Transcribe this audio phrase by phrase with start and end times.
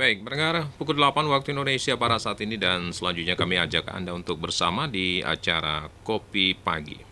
[0.00, 4.40] Baik, pendengar pukul 8 waktu Indonesia para saat ini dan selanjutnya kami ajak Anda untuk
[4.40, 7.09] bersama di acara Kopi Pagi.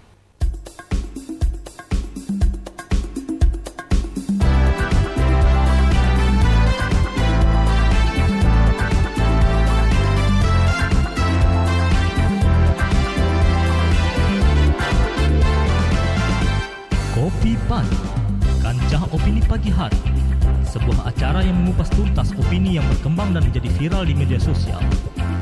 [21.38, 24.82] Acara yang mengupas tuntas opini yang berkembang dan menjadi viral di media sosial.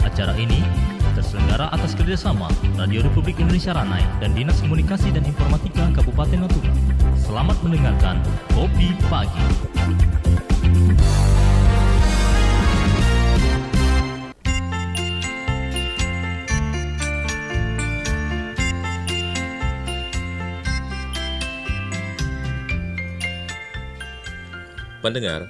[0.04, 0.60] Acara ini
[1.16, 6.76] terselenggara atas kerjasama Radio Republik Indonesia Ranai dan Dinas Komunikasi dan Informatika Kabupaten Natuna.
[7.16, 8.20] Selamat mendengarkan
[8.52, 9.40] Kopi Pagi.
[25.00, 25.48] Pendengar,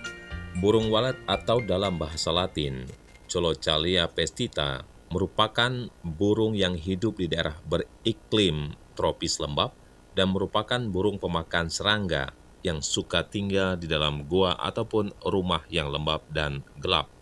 [0.56, 2.88] burung walet atau dalam bahasa Latin,
[3.28, 5.68] Colocalia pestita, merupakan
[6.00, 9.76] burung yang hidup di daerah beriklim tropis lembab
[10.16, 12.32] dan merupakan burung pemakan serangga
[12.64, 17.12] yang suka tinggal di dalam gua ataupun rumah yang lembab dan gelap.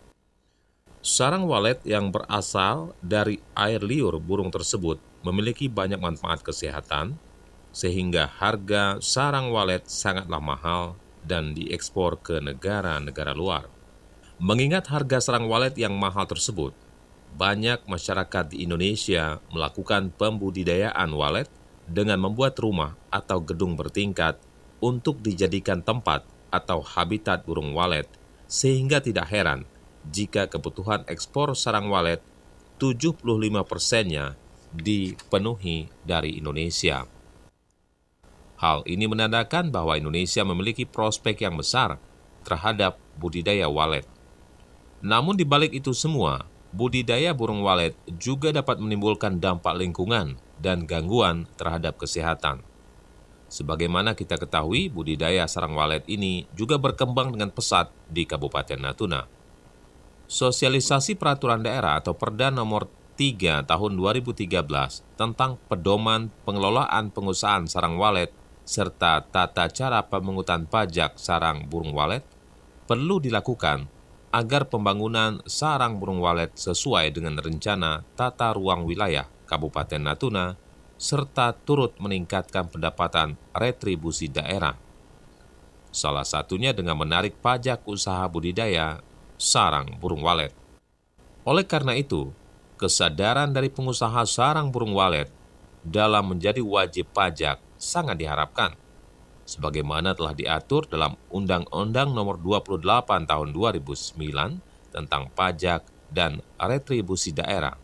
[1.03, 7.19] Sarang walet yang berasal dari air liur burung tersebut memiliki banyak manfaat kesehatan,
[7.75, 10.95] sehingga harga sarang walet sangatlah mahal
[11.25, 13.67] dan diekspor ke negara-negara luar.
[14.37, 16.71] Mengingat harga sarang walet yang mahal tersebut,
[17.35, 21.51] banyak masyarakat di Indonesia melakukan pembudidayaan walet
[21.83, 24.39] dengan membuat rumah atau gedung bertingkat
[24.79, 26.23] untuk dijadikan tempat
[26.53, 28.07] atau habitat burung walet,
[28.47, 29.67] sehingga tidak heran
[30.07, 32.21] jika kebutuhan ekspor sarang walet
[32.77, 33.23] 75
[33.65, 34.35] persennya
[34.75, 37.14] dipenuhi dari Indonesia.
[38.55, 41.99] Hal ini menandakan bahwa Indonesia memiliki prospek yang besar
[42.47, 44.07] terhadap budidaya walet.
[45.03, 51.51] Namun di balik itu semua, budidaya burung walet juga dapat menimbulkan dampak lingkungan dan gangguan
[51.59, 52.63] terhadap kesehatan.
[53.51, 59.27] Sebagaimana kita ketahui, budidaya sarang walet ini juga berkembang dengan pesat di Kabupaten Natuna.
[60.25, 64.49] Sosialisasi peraturan daerah atau Perda nomor 3 tahun 2013
[65.15, 68.33] tentang pedoman pengelolaan pengusahaan sarang walet
[68.65, 72.25] serta tata cara pemungutan pajak sarang burung walet
[72.89, 73.85] perlu dilakukan
[74.33, 80.57] agar pembangunan sarang burung walet sesuai dengan rencana tata ruang wilayah Kabupaten Natuna
[80.97, 84.75] serta turut meningkatkan pendapatan retribusi daerah.
[85.93, 88.99] Salah satunya dengan menarik pajak usaha budidaya
[89.39, 90.51] sarang burung walet.
[91.47, 92.33] Oleh karena itu,
[92.75, 95.31] kesadaran dari pengusaha sarang burung walet
[95.85, 98.75] dalam menjadi wajib pajak sangat diharapkan.
[99.45, 102.81] Sebagaimana telah diatur dalam Undang-Undang Nomor 28
[103.29, 104.17] Tahun 2009
[104.89, 107.77] tentang pajak dan retribusi daerah.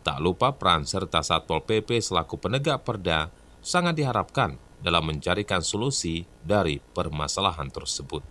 [0.00, 6.80] Tak lupa peran serta Satpol PP selaku penegak perda sangat diharapkan dalam mencarikan solusi dari
[6.80, 8.24] permasalahan tersebut.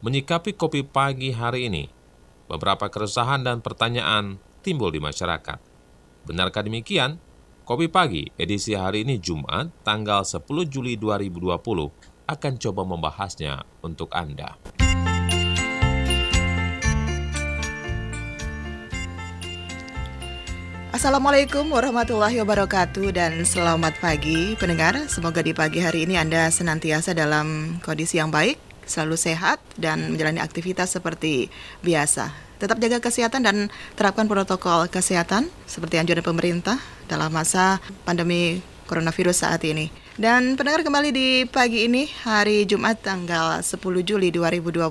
[0.00, 1.84] Menyikapi kopi pagi hari ini,
[2.48, 5.60] beberapa keresahan dan pertanyaan timbul di masyarakat.
[6.24, 7.20] Benarkah demikian?
[7.68, 10.40] Kopi Pagi edisi hari ini Jumat tanggal 10
[10.72, 11.52] Juli 2020
[12.24, 14.56] akan coba membahasnya untuk Anda.
[20.96, 24.96] Assalamualaikum warahmatullahi wabarakatuh dan selamat pagi pendengar.
[25.12, 28.56] Semoga di pagi hari ini Anda senantiasa dalam kondisi yang baik,
[28.88, 31.52] selalu sehat dan menjalani aktivitas seperti
[31.84, 32.32] biasa.
[32.64, 39.64] Tetap jaga kesehatan dan terapkan protokol kesehatan seperti anjuran pemerintah dalam masa pandemi coronavirus saat
[39.64, 39.88] ini.
[40.18, 44.90] Dan pendengar kembali di pagi ini hari Jumat tanggal 10 Juli 2020,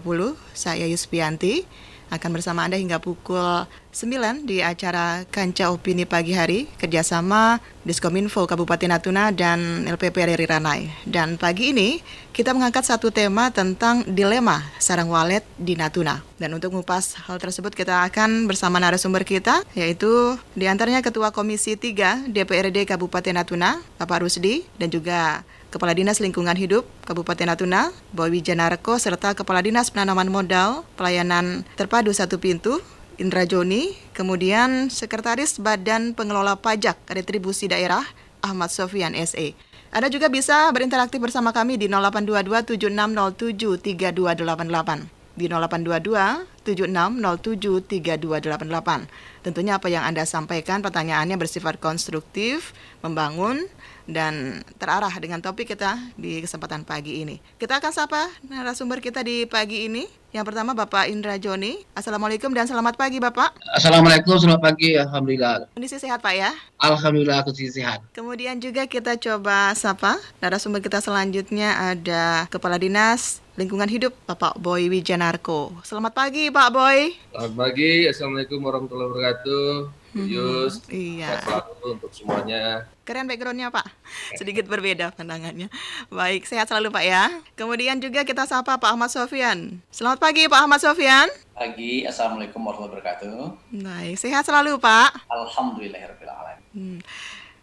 [0.55, 1.67] saya Yuspianti
[2.07, 8.93] akan bersama Anda hingga pukul 9 di acara Kanca Opini Pagi Hari kerjasama Diskominfo Kabupaten
[8.93, 10.81] Natuna dan LPP RRI Ranai.
[11.03, 11.99] Dan pagi ini
[12.31, 16.21] kita mengangkat satu tema tentang dilema sarang walet di Natuna.
[16.37, 21.75] Dan untuk mengupas hal tersebut kita akan bersama narasumber kita yaitu di antaranya Ketua Komisi
[21.75, 25.41] 3 DPRD Kabupaten Natuna, Bapak Rusdi, dan juga
[25.77, 32.09] Kepala Dinas Lingkungan Hidup Kabupaten Natuna, Boy Janarko, serta Kepala Dinas Penanaman Modal Pelayanan Terpadu
[32.17, 32.81] Satu Pintu,
[33.21, 38.01] Indra Joni, kemudian Sekretaris Badan Pengelola Pajak Retribusi Daerah,
[38.41, 39.53] Ahmad Sofian SE.
[39.93, 49.45] Anda juga bisa berinteraksi bersama kami di 0822 7607 3288 di 0822 7607 3288.
[49.45, 52.73] Tentunya apa yang Anda sampaikan pertanyaannya bersifat konstruktif,
[53.05, 53.69] membangun,
[54.07, 57.37] dan terarah dengan topik kita di kesempatan pagi ini.
[57.59, 60.07] Kita akan sapa narasumber kita di pagi ini.
[60.31, 61.83] Yang pertama Bapak Indra Joni.
[61.95, 63.55] Assalamualaikum dan selamat pagi Bapak.
[63.75, 64.95] Assalamualaikum, selamat pagi.
[64.95, 65.71] Alhamdulillah.
[65.71, 66.51] Kondisi sehat Pak ya?
[66.79, 68.03] Alhamdulillah aku sehat.
[68.11, 74.85] Kemudian juga kita coba sapa narasumber kita selanjutnya ada Kepala Dinas Lingkungan Hidup Bapak Boy
[74.91, 75.73] Wijanarko.
[75.81, 77.17] Selamat pagi Pak Boy.
[77.33, 80.06] Selamat pagi, Assalamualaikum warahmatullahi wabarakatuh.
[80.17, 81.37] Hmm, Yus, Iya.
[81.37, 82.89] sehat selalu untuk semuanya.
[83.05, 83.85] Keren backgroundnya Pak,
[84.33, 85.69] sedikit berbeda pandangannya.
[86.09, 87.29] Baik, sehat selalu Pak ya.
[87.53, 89.77] Kemudian juga kita sapa Pak Ahmad Sofian.
[89.93, 91.29] Selamat pagi Pak Ahmad Sofian.
[91.53, 93.37] Pagi, Assalamualaikum warahmatullahi wabarakatuh.
[93.77, 95.29] Baik, sehat selalu Pak.
[95.29, 96.61] Alhamdulillahirrahmanirrahim.
[96.73, 96.99] Hmm.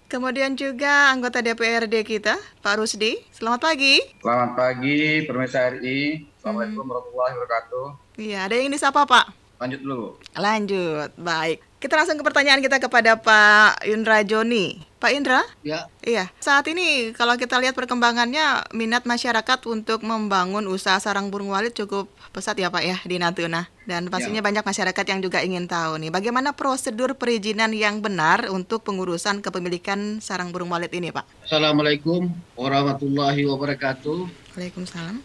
[0.07, 3.19] Kemudian juga anggota DPRD kita, Pak Rusdi.
[3.35, 3.99] Selamat pagi.
[4.23, 6.23] Selamat pagi, pemirsa RI.
[6.39, 7.87] Assalamualaikum warahmatullahi wabarakatuh.
[8.23, 9.27] Iya, ada yang ingin disapa Pak?
[9.59, 10.03] Lanjut dulu.
[10.37, 11.59] Lanjut, baik.
[11.85, 14.81] Kita langsung ke pertanyaan kita kepada Pak Indra Joni.
[14.97, 15.45] Pak Indra?
[15.61, 21.53] Ya, Iya, saat ini kalau kita lihat perkembangannya minat masyarakat untuk membangun usaha sarang burung
[21.53, 23.69] walet cukup pesat ya Pak ya di Natuna.
[23.85, 28.81] Dan pastinya banyak masyarakat yang juga ingin tahu nih bagaimana prosedur perizinan yang benar untuk
[28.81, 31.45] pengurusan kepemilikan sarang burung walet ini Pak.
[31.45, 34.25] Assalamualaikum warahmatullahi wabarakatuh.
[34.57, 35.21] Waalaikumsalam.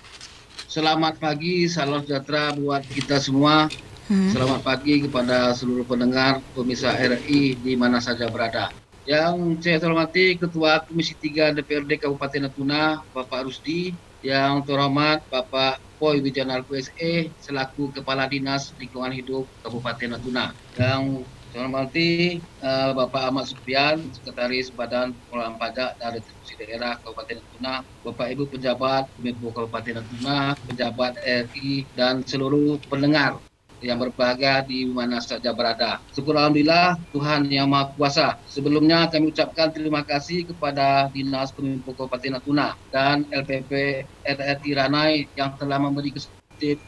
[0.68, 3.72] Selamat pagi, salam sejahtera buat kita semua.
[4.10, 4.34] Hmm.
[4.34, 8.74] Selamat pagi kepada seluruh pendengar pemirsa RI di mana saja berada.
[9.06, 13.94] Yang saya hormati Ketua Komisi 3 DPRD Kabupaten Natuna, Bapak Rusdi.
[14.26, 20.58] Yang terhormat Bapak Poi Wijanarko SE selaku Kepala Dinas Lingkungan Hidup Kabupaten Natuna.
[20.74, 27.46] Yang saya hormati eh, Bapak Ahmad Supian, Sekretaris Badan Pengelolaan Pajak dan Retribusi Daerah Kabupaten
[27.46, 33.38] Natuna, Bapak Ibu pejabat Kominfo Kabupaten Natuna, pejabat RI dan seluruh pendengar
[33.80, 36.00] yang berbahagia di mana saja berada.
[36.12, 38.28] Syukur Alhamdulillah Tuhan Yang Maha Kuasa.
[38.48, 45.56] Sebelumnya kami ucapkan terima kasih kepada Dinas Kominfo Kabupaten Natuna dan LPP RRI Ranai yang
[45.56, 46.40] telah memberi kesempatan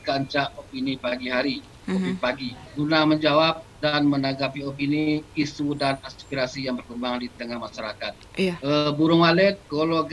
[0.04, 1.64] kancah opini pagi hari.
[1.88, 2.52] Opini pagi.
[2.76, 8.14] Guna menjawab dan menanggapi opini, isu dan aspirasi yang berkembang di tengah masyarakat.
[8.38, 8.56] Iya.
[8.62, 10.06] Eh, burung walet kalau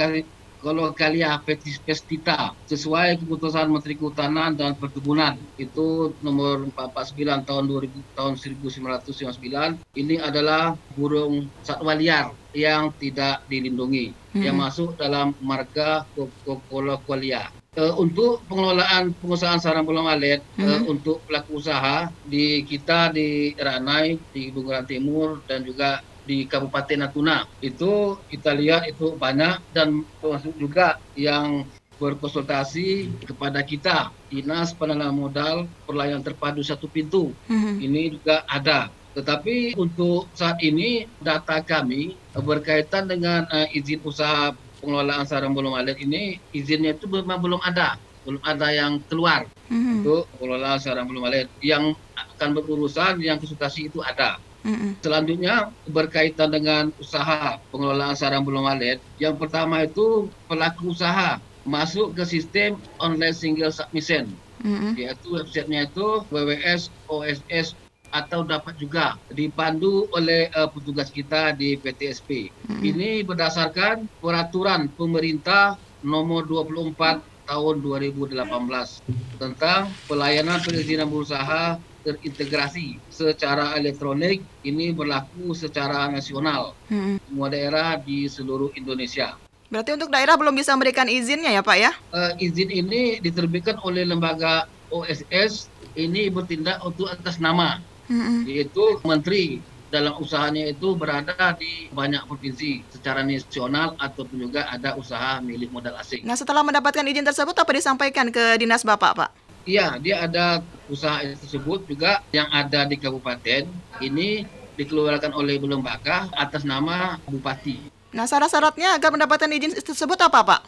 [0.58, 1.38] kalau kalian
[1.87, 10.14] pestita sesuai keputusan Menteri Kehutanan dan Perkebunan itu nomor 49 tahun 2000 tahun 1999 ini
[10.19, 17.50] adalah burung satwa liar yang tidak dilindungi yang masuk dalam marga Coccoloccolia.
[17.78, 24.19] Uh, untuk pengelolaan pengusahaan sarang burung walet uh, untuk pelaku usaha di kita di Ranai
[24.34, 27.48] di Bunguran Timur dan juga di Kabupaten Natuna.
[27.64, 31.64] Itu kita lihat itu banyak dan termasuk juga yang
[31.98, 35.56] berkonsultasi kepada kita Dinas Penanaman Modal
[35.88, 37.32] Pelayanan Terpadu Satu Pintu.
[37.48, 37.80] Mhm.
[37.80, 38.92] ini juga ada.
[39.16, 45.98] Tetapi untuk saat ini data kami berkaitan dengan eh, izin usaha pengelolaan sarang burung walet
[45.98, 47.98] ini izinnya itu memang belum ada.
[48.22, 50.04] Belum ada yang keluar Mhm.
[50.04, 51.50] untuk pengelolaan sarang burung walet.
[51.58, 54.99] Yang akan berurusan yang konsultasi itu ada Mhm.
[55.00, 58.99] Selanjutnya berkaitan dengan usaha pengelolaan sarang burung walet.
[59.16, 64.34] Yang pertama itu pelaku usaha masuk ke sistem online single submission,
[64.64, 64.99] Mhm.
[64.99, 67.76] yaitu websitenya itu WWS OSS
[68.08, 72.49] atau dapat juga dipandu oleh uh, petugas kita di PTSP.
[72.81, 79.04] Ini berdasarkan peraturan pemerintah nomor 24 tahun 2018
[79.37, 81.76] tentang pelayanan perizinan berusaha
[82.08, 87.20] terintegrasi secara elektronik ini berlaku secara nasional Mhm.
[87.28, 89.36] semua daerah di seluruh Indonesia.
[89.68, 91.92] Berarti untuk daerah belum bisa memberikan izinnya ya Pak ya?
[91.92, 97.76] Eh, izin ini diterbitkan oleh lembaga OSS ini bertindak untuk atas nama
[98.08, 98.48] Mhm.
[98.48, 105.40] yaitu menteri dalam usahanya itu berada di banyak provinsi secara nasional ataupun juga ada usaha
[105.40, 106.24] milik modal asing.
[106.24, 109.30] Nah setelah mendapatkan izin tersebut apa disampaikan ke dinas Bapak Pak?
[109.68, 113.68] Iya, dia ada usaha tersebut juga yang ada di kabupaten
[114.00, 114.48] ini
[114.80, 117.92] dikeluarkan oleh lembaga atas nama bupati.
[118.16, 120.60] Nah syarat-syaratnya agar mendapatkan izin tersebut apa Pak?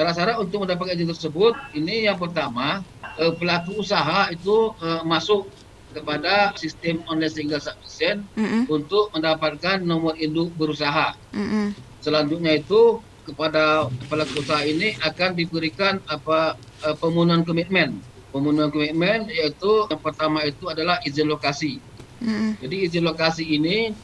[0.00, 2.80] Syarat-syarat untuk mendapatkan izin tersebut ini yang pertama
[3.20, 5.52] eh, pelaku usaha itu eh, masuk
[5.92, 8.72] kepada sistem online single submission Mhm.
[8.72, 11.12] untuk mendapatkan nomor induk berusaha.
[11.36, 11.76] Mhm.
[12.00, 16.56] Selanjutnya itu kepada pelaku usaha ini akan diberikan apa
[16.88, 18.00] eh, pemenuhan komitmen.
[18.36, 21.80] Pemenuhan komitmen yaitu yang pertama itu adalah izin lokasi.
[22.20, 22.60] Mhm.
[22.60, 23.96] Jadi izin lokasi ini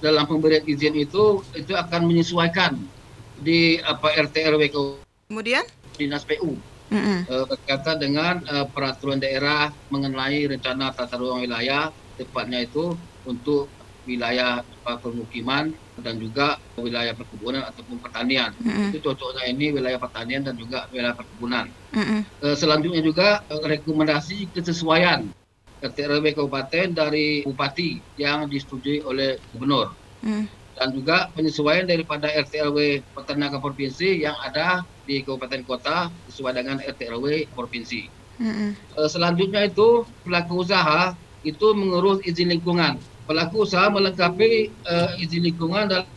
[0.00, 2.80] dalam pemberian izin itu itu akan menyesuaikan
[3.36, 4.72] di apa RT RW
[5.28, 5.64] Kemudian?
[6.00, 7.28] Dinas PU Mhm.
[7.28, 12.96] eh, berkaitan dengan eh, peraturan daerah mengenai rencana tata ruang wilayah tepatnya itu
[13.28, 13.76] untuk
[14.08, 14.64] wilayah
[15.04, 18.50] permukiman dan juga wilayah perkebunan ataupun pertanian.
[18.58, 18.90] Mm-mm.
[18.90, 21.70] Itu cocoknya ini wilayah pertanian dan juga wilayah perkebunan.
[21.94, 22.20] Mm-mm.
[22.42, 25.30] Eh, selanjutnya juga eh, rekomendasi kesesuaian
[25.84, 29.92] RT RW kabupaten dari bupati yang disetujui oleh gubernur
[30.24, 30.48] Mm.
[30.80, 36.80] dan juga penyesuaian daripada RT RW peternakan provinsi yang ada di kabupaten kota sesuai dengan
[36.80, 38.08] RT RW provinsi.
[38.40, 38.72] Mm-mm.
[38.72, 41.12] Eh, selanjutnya itu pelaku usaha
[41.44, 42.96] itu mengurus izin lingkungan.
[43.24, 46.08] Pelaku usaha melengkapi eh, izin lingkungan dalam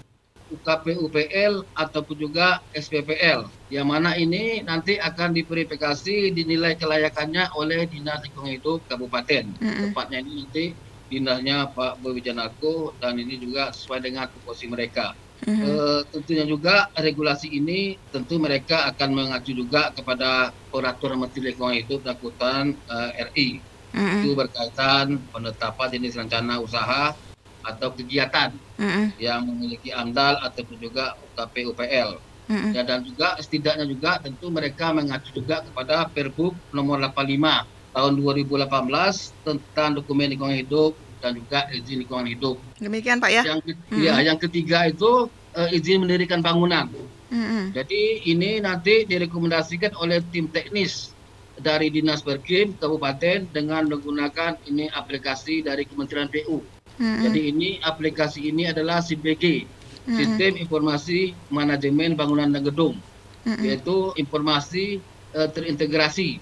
[0.48, 3.48] UKP UPL ataupun juga SPPL.
[3.68, 9.44] Yang mana ini nanti akan diverifikasi dinilai kelayakannya oleh Dinas Lingkungan Hidup Kabupaten.
[9.60, 9.92] Mm-mm.
[9.92, 10.66] Tepatnya ini nanti
[11.08, 15.16] dinasnya Pak Boy Wijanarko dan ini juga sesuai dengan tupoksi mereka.
[15.48, 15.64] Mhm.
[15.64, 22.02] Eh, tentunya juga regulasi ini tentu mereka akan mengacu juga kepada peraturan Menteri Lingkungan Hidup
[22.04, 23.50] dan Kehutanan eh, RI.
[23.98, 24.22] Mm-mm.
[24.22, 27.18] Itu berkaitan penetapan jenis rencana usaha
[27.66, 29.18] atau kegiatan Mm-mm.
[29.18, 32.22] yang memiliki AMDAL ataupun juga UKP UPL.
[32.48, 32.72] Mm-mm.
[32.78, 39.34] Ya, dan juga setidaknya juga tentu mereka mengacu juga kepada Pergub nomor 85 tahun 2018
[39.42, 42.62] tentang dokumen lingkungan hidup dan juga izin lingkungan hidup.
[42.78, 43.44] Demikian Pak ya.
[43.50, 46.94] Yang ke- ya, yang ketiga itu eh, izin mendirikan bangunan.
[47.34, 47.74] Mm-mm.
[47.74, 51.17] Jadi ini nanti direkomendasikan oleh tim teknis
[51.58, 56.62] dari Dinas Perkim Kabupaten dengan menggunakan ini aplikasi dari Kementerian PU.
[56.98, 57.22] Mm-mm.
[57.30, 60.18] Jadi ini aplikasi ini adalah SIBG, Mm-mm.
[60.18, 62.98] Sistem Informasi Manajemen Bangunan dan Gedung,
[63.46, 63.62] Mm-mm.
[63.62, 65.02] yaitu informasi
[65.38, 66.42] eh, terintegrasi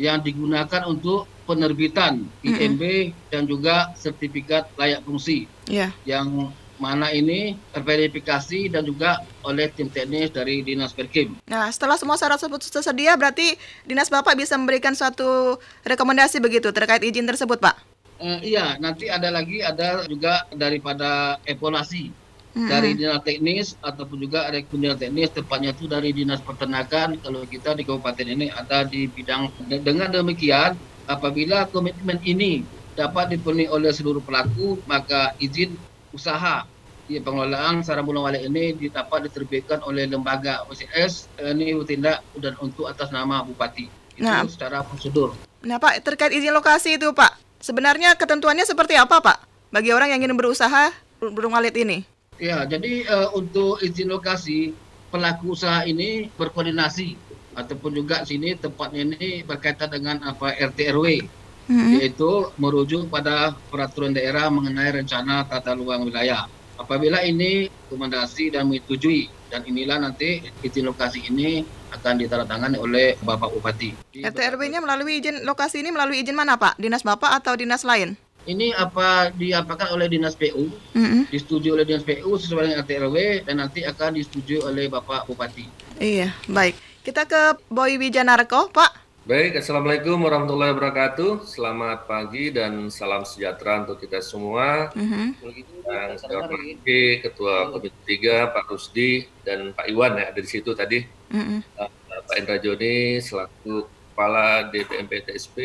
[0.00, 5.92] yang digunakan untuk penerbitan IMB dan juga sertifikat layak fungsi Ya.
[6.08, 6.48] yang
[6.80, 11.36] mana ini terverifikasi dan juga oleh tim teknis dari Dinas Perkim.
[11.46, 17.04] Nah, setelah semua syarat tersebut tersedia, berarti dinas Bapak bisa memberikan suatu rekomendasi begitu terkait
[17.04, 17.76] izin tersebut, Pak?
[18.20, 22.12] Eh, iya, nanti ada lagi ada juga daripada evaluasi
[22.50, 27.86] dari dinas teknis ataupun juga rekomendasi teknis tepatnya itu dari dinas peternakan kalau kita di
[27.86, 30.74] kabupaten ini ada di bidang dengan demikian
[31.06, 32.66] apabila komitmen ini
[32.98, 35.78] dapat dipenuhi oleh seluruh pelaku maka izin
[36.10, 36.66] usaha
[37.10, 42.86] di pengelolaan sarang bulan walik ini dapat diterbitkan oleh lembaga OCS ini bertindak dan untuk
[42.86, 44.46] atas nama bupati itu Nah.
[44.46, 47.36] secara prosedur Nah, Pak, terkait izin lokasi itu, Pak.
[47.60, 49.44] Sebenarnya ketentuannya seperti apa, Pak?
[49.68, 50.88] Bagi orang yang ingin berusaha
[51.20, 52.00] burung walet ini.
[52.40, 54.72] Ya, jadi eh, untuk izin lokasi
[55.12, 57.12] pelaku usaha ini berkoordinasi
[57.60, 61.28] ataupun juga sini tempatnya ini berkaitan dengan apa RT RW
[61.70, 62.02] Mm-mm.
[62.02, 66.50] yaitu merujuk pada peraturan daerah mengenai rencana tata ruang wilayah.
[66.74, 71.62] Apabila ini rekomendasi dan menyetujui dan inilah nanti izin lokasi ini
[71.94, 73.94] akan ditandatangani oleh Bapak Bupati.
[74.18, 76.80] RT RW-nya melalui izin lokasi ini melalui izin mana, Pak?
[76.80, 78.18] Dinas Bapak atau dinas lain?
[78.48, 81.28] Ini apa diapakan oleh Dinas PU, Mm-mm.
[81.28, 85.68] disetujui oleh Dinas PU sesuai dengan RT RW dan nanti akan disetujui oleh Bapak Bupati.
[86.00, 86.72] Iya, baik.
[87.04, 89.09] Kita ke Boy Wijanarko, Pak.
[89.20, 91.44] Baik, Assalamualaikum warahmatullahi wabarakatuh.
[91.44, 94.88] Selamat pagi dan salam sejahtera untuk kita semua.
[94.96, 95.36] Mhm.
[95.84, 100.72] Yang saya hormati Ketua Komisi 3 Pak Rusdi dan Pak Iwan ya ada di situ
[100.72, 101.04] tadi.
[101.36, 101.60] Mm-mm.
[101.76, 105.56] Uh, Pak Indra Joni selaku Kepala DPMP TSP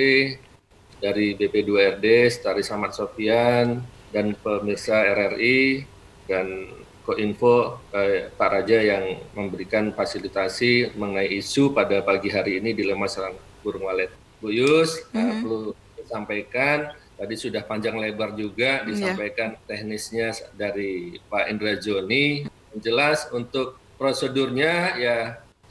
[0.99, 3.79] dari BP2RD, Stari Samad Sofian,
[4.11, 5.87] dan pemirsa RRI,
[6.27, 13.05] dan Koinfo eh, Pak Raja yang memberikan fasilitasi mengenai isu pada pagi hari ini dilema
[13.05, 14.09] serang burung walet.
[14.41, 15.39] Bu Yus, eh, Mhm.
[15.45, 15.59] perlu
[15.95, 16.77] disampaikan,
[17.15, 18.89] tadi sudah panjang lebar juga Iya.
[18.89, 22.49] disampaikan teknisnya dari Pak Indra Joni.
[22.81, 25.17] Jelas untuk prosedurnya ya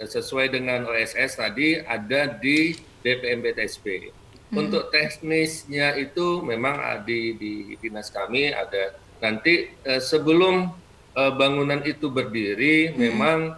[0.00, 2.73] sesuai dengan OSS tadi ada di
[3.05, 4.09] DPMP TSP.
[4.55, 10.71] Untuk teknisnya itu memang di, di dinas kami ada nanti eh, sebelum
[11.14, 13.54] eh, bangunan itu berdiri memang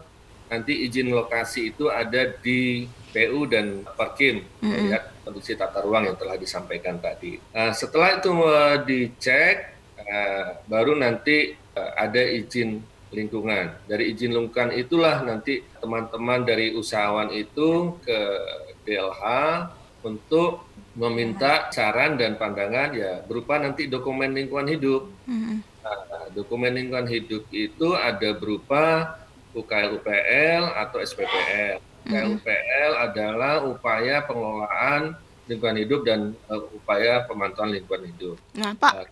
[0.46, 6.16] nanti izin lokasi itu ada di PU dan Perkim ya, lihat kondisi tata ruang yang
[6.20, 7.40] telah disampaikan tadi.
[7.50, 9.56] Nah, setelah itu eh, dicek
[9.98, 12.78] eh, baru nanti eh, ada izin
[13.10, 13.88] lingkungan.
[13.88, 18.20] Dari izin lingkungan itulah nanti teman-teman dari usahawan itu ke
[18.86, 19.24] DLH
[20.06, 25.02] untuk meminta saran dan pandangan ya berupa nanti dokumen lingkungan hidup.
[25.26, 25.75] Mhm.
[25.86, 29.16] Nah, dokumen lingkungan hidup itu ada berupa
[29.54, 31.78] UKL UPL atau SPPL.
[32.06, 35.14] UKL UPL adalah upaya pengelolaan
[35.46, 38.36] lingkungan hidup dan eh, upaya pemantauan lingkungan hidup.
[38.54, 39.10] Nah, Pak,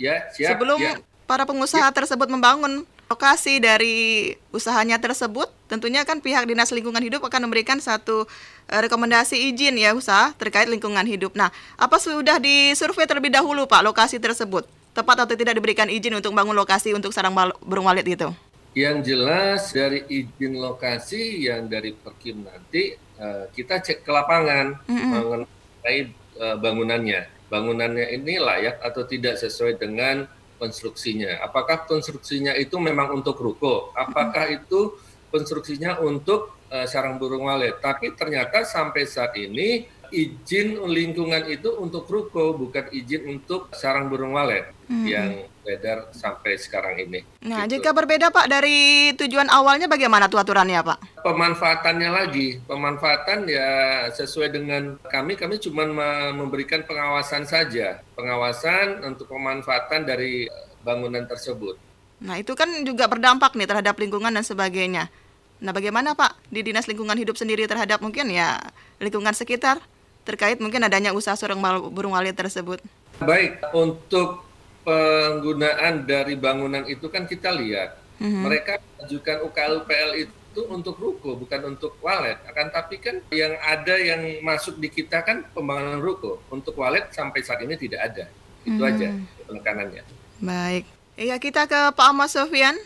[0.00, 0.56] Ya, siap.
[0.56, 0.96] sebelum ya.
[1.28, 7.48] para pengusaha tersebut membangun lokasi dari usahanya tersebut, tentunya kan pihak Dinas Lingkungan Hidup akan
[7.48, 8.24] memberikan satu
[8.68, 11.36] eh, rekomendasi izin ya usaha terkait lingkungan hidup.
[11.36, 14.77] Nah, apa sudah disurvei terlebih dahulu Pak lokasi tersebut?
[14.92, 18.28] Tepat atau tidak diberikan izin untuk bangun lokasi untuk sarang burung walet itu?
[18.76, 24.92] Yang jelas dari izin lokasi yang dari Perkim nanti uh, kita cek ke lapangan mm
[24.94, 25.10] -hmm.
[25.10, 25.98] mengenai
[26.38, 27.20] uh, bangunannya.
[27.48, 30.28] Bangunannya ini layak atau tidak sesuai dengan
[30.60, 31.40] konstruksinya.
[31.40, 33.94] Apakah konstruksinya itu memang untuk ruko?
[33.94, 34.98] Apakah itu
[35.32, 37.78] konstruksinya untuk uh, sarang burung walet?
[37.80, 44.34] Tapi ternyata sampai saat ini izin lingkungan itu untuk ruko bukan izin untuk sarang burung
[44.34, 45.06] walet hmm.
[45.06, 45.30] yang
[45.68, 47.20] beredar sampai sekarang ini.
[47.44, 47.76] Nah, gitu.
[47.76, 51.20] jika berbeda Pak dari tujuan awalnya bagaimana tuh aturannya Pak?
[51.20, 53.68] Pemanfaatannya lagi, pemanfaatan ya
[54.16, 55.84] sesuai dengan kami, kami cuma
[56.32, 60.48] memberikan pengawasan saja, pengawasan untuk pemanfaatan dari
[60.80, 61.76] bangunan tersebut.
[62.24, 65.12] Nah, itu kan juga berdampak nih terhadap lingkungan dan sebagainya.
[65.58, 68.58] Nah, bagaimana Pak di Dinas Lingkungan Hidup sendiri terhadap mungkin ya
[69.02, 69.82] lingkungan sekitar?
[70.28, 71.56] Terkait mungkin adanya usaha surang
[71.88, 72.84] burung walet tersebut?
[73.24, 74.44] Baik, untuk
[74.84, 77.96] penggunaan dari bangunan itu kan kita lihat.
[78.20, 78.42] Mm-hmm.
[78.44, 82.36] Mereka mengajukan UKLPL itu untuk ruko, bukan untuk walet.
[82.44, 86.44] Akan tapi kan yang ada yang masuk di kita kan pembangunan ruko.
[86.52, 88.24] Untuk walet sampai saat ini tidak ada.
[88.68, 88.90] Itu mm-hmm.
[88.92, 89.08] aja
[89.48, 90.02] penekanannya.
[90.44, 90.84] Baik.
[91.18, 92.76] Iya, kita ke Pak Ahmad Sofian.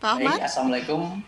[0.00, 0.38] Pak Ahmad.
[0.38, 1.20] Baik, Assalamualaikum.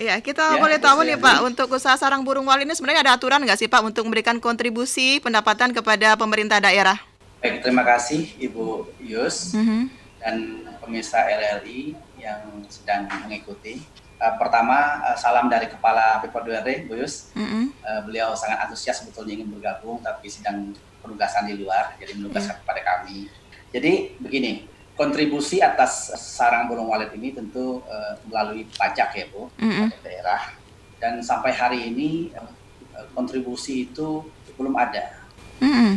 [0.00, 3.12] Iya, kita ya, boleh tahu nih Pak, untuk usaha sarang burung walet ini sebenarnya ada
[3.20, 6.96] aturan nggak sih Pak untuk memberikan kontribusi pendapatan kepada pemerintah daerah?
[7.44, 9.82] Baik, terima kasih Ibu Yus mm -hmm.
[10.24, 10.36] dan
[10.80, 13.84] pemirsa RRI yang sedang mengikuti.
[14.16, 17.28] Uh, pertama, uh, salam dari Kepala PPDRD, Bu Yus.
[17.36, 17.64] Mm -hmm.
[17.84, 20.72] uh, beliau sangat antusias sebetulnya ingin bergabung, tapi sedang
[21.04, 22.60] penugasan di luar, jadi menugaskan yeah.
[22.64, 23.28] kepada kami.
[23.68, 24.64] Jadi begini,
[25.00, 29.88] kontribusi atas sarang burung walet ini tentu uh, melalui pajak ya Bu, mm-hmm.
[30.04, 30.52] daerah.
[31.00, 34.28] Dan sampai hari ini uh, kontribusi itu
[34.60, 35.24] belum ada.
[35.64, 35.92] Mm-hmm.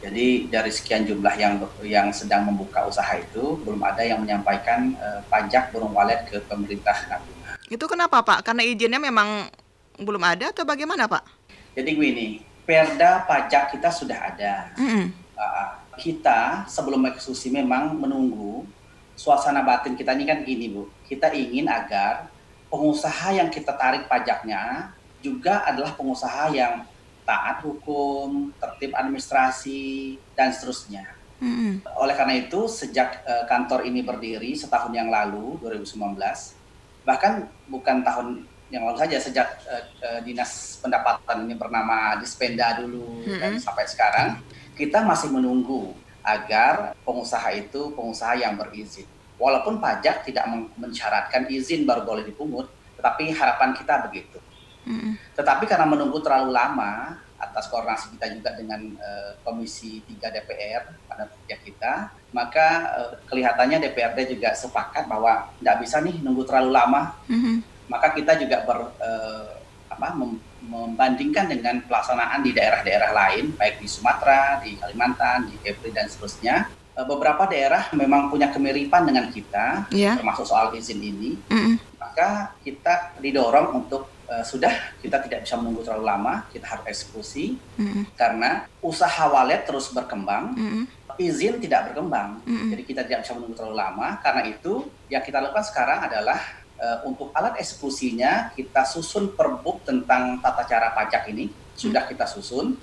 [0.00, 5.20] Jadi dari sekian jumlah yang yang sedang membuka usaha itu belum ada yang menyampaikan uh,
[5.28, 7.60] pajak burung walet ke pemerintah Natuna.
[7.68, 8.48] Itu kenapa Pak?
[8.48, 9.52] Karena izinnya memang
[10.00, 11.52] belum ada atau bagaimana Pak?
[11.76, 14.72] Jadi gini, perda pajak kita sudah ada.
[14.80, 15.06] Mm-hmm.
[15.36, 18.62] Uh, kita sebelum eksekusi memang menunggu
[19.18, 20.86] suasana batin kita ini kan gini Bu.
[21.04, 22.30] Kita ingin agar
[22.70, 26.86] pengusaha yang kita tarik pajaknya juga adalah pengusaha yang
[27.28, 31.04] taat hukum, tertib administrasi, dan seterusnya.
[31.44, 31.84] Mm-hmm.
[32.00, 36.16] Oleh karena itu, sejak uh, kantor ini berdiri setahun yang lalu, 2019,
[37.04, 43.20] bahkan bukan tahun yang lalu saja, sejak uh, uh, dinas pendapatan ini bernama Dispenda dulu
[43.20, 43.40] mm-hmm.
[43.44, 44.40] dan sampai sekarang,
[44.78, 45.90] kita masih menunggu
[46.22, 49.10] agar pengusaha itu pengusaha yang berizin.
[49.34, 50.46] Walaupun pajak tidak
[50.78, 54.38] mensyaratkan izin baru boleh dipungut, tetapi harapan kita begitu.
[54.86, 55.18] Mm.
[55.34, 61.30] Tetapi karena menunggu terlalu lama atas koordinasi kita juga dengan uh, Komisi 3 DPR pada
[61.46, 62.66] pihak kita, maka
[62.98, 67.14] uh, kelihatannya DPRD juga sepakat bahwa tidak bisa nih nunggu terlalu lama.
[67.30, 67.56] Mm -hmm.
[67.88, 69.54] Maka kita juga ber, uh,
[69.86, 70.08] apa,
[70.68, 76.68] membandingkan dengan pelaksanaan di daerah-daerah lain, baik di Sumatera, di Kalimantan, di Kepri dan seterusnya,
[76.68, 80.14] eh, beberapa daerah memang punya kemiripan dengan kita, yeah.
[80.20, 81.40] termasuk soal izin ini.
[81.48, 81.74] Mm -hmm.
[81.96, 87.56] Maka kita didorong untuk uh, sudah kita tidak bisa menunggu terlalu lama, kita harus eksekusi
[87.80, 88.02] mm -hmm.
[88.14, 90.52] karena usaha walet terus berkembang.
[90.54, 90.84] Mm -hmm
[91.18, 92.38] izin tidak berkembang.
[92.46, 92.68] Mm -hmm.
[92.72, 94.08] Jadi kita tidak bisa menunggu terlalu lama.
[94.22, 96.38] Karena itu yang kita lakukan sekarang adalah
[96.78, 102.78] uh, untuk alat eksekusinya kita susun perbuk tentang tata cara pajak ini sudah kita susun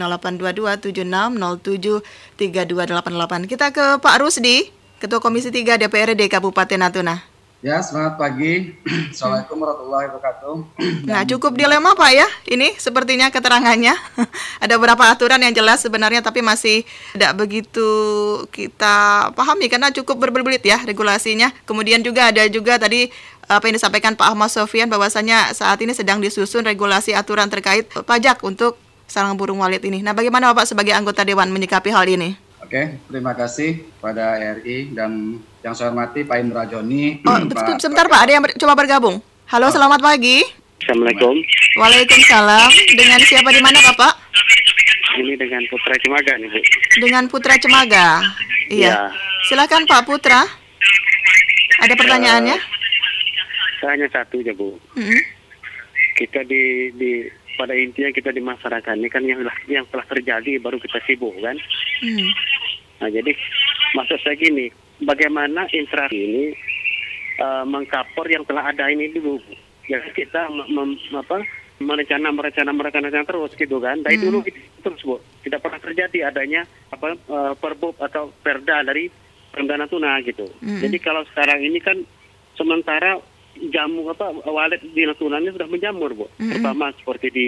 [2.40, 3.52] 082276073288.
[3.52, 7.20] Kita ke Pak Rusdi, Ketua Komisi 3 DPRD Kabupaten Natuna.
[7.60, 8.72] Ya, selamat pagi.
[9.12, 10.56] Assalamualaikum warahmatullahi wabarakatuh.
[11.12, 12.24] Nah, cukup dilema Pak ya.
[12.48, 14.00] Ini sepertinya keterangannya.
[14.64, 17.84] Ada beberapa aturan yang jelas sebenarnya tapi masih tidak begitu
[18.56, 21.52] kita pahami karena cukup berbelit ya regulasinya.
[21.68, 23.12] Kemudian juga ada juga tadi
[23.52, 28.40] apa yang disampaikan Pak Ahmad Sofian bahwasanya saat ini sedang disusun regulasi aturan terkait pajak
[28.48, 28.80] untuk
[29.12, 30.00] sarang burung walet ini.
[30.00, 32.40] Nah, bagaimana Bapak sebagai anggota dewan menyikapi hal ini?
[32.74, 37.22] Oke, terima kasih pada RI dan yang saya hormati Pak Indra Joni.
[37.22, 39.22] Oh, Pak, sebentar Pak, ada yang ber coba bergabung.
[39.46, 40.42] Halo, selamat pagi.
[40.82, 41.38] Assalamualaikum.
[41.78, 42.74] Waalaikumsalam.
[42.98, 44.18] Dengan siapa di mana Bapak?
[45.22, 46.62] Ini dengan Putra Cemaga nih Bu.
[46.98, 48.26] Dengan Putra Cemaga.
[48.74, 48.90] Iya.
[48.90, 48.98] Ya.
[49.46, 50.42] Silakan Pak Putra.
[51.78, 52.58] Ada pertanyaannya?
[53.86, 54.82] Uh, hanya satu aja Bu.
[54.98, 55.22] Mm -hmm.
[56.18, 57.22] Kita di di
[57.54, 61.54] pada intinya kita di masyarakat ini kan yang yang telah terjadi baru kita sibuk kan.
[62.02, 62.34] Mm.
[63.04, 63.36] Nah jadi
[64.00, 64.72] maksud saya gini,
[65.04, 66.44] bagaimana interaksi ini
[67.44, 69.44] uh, mengkapor yang telah ada ini dulu.
[69.92, 71.44] Ya kita mem, apa,
[71.84, 74.00] merencana merencana merencana terus gitu kan.
[74.00, 74.24] Dari hmm.
[74.24, 74.40] dulu
[74.80, 76.64] terus bu, tidak pernah terjadi adanya
[76.96, 79.12] apa uh, perbub atau perda dari
[79.52, 80.48] Perdana Tuna gitu.
[80.64, 80.80] Hmm.
[80.80, 82.00] Jadi kalau sekarang ini kan
[82.56, 83.20] sementara
[83.70, 86.26] jamu apa walet di Natuna ini sudah menjamur bu.
[86.40, 86.58] Hmm.
[86.58, 87.48] Pertama seperti di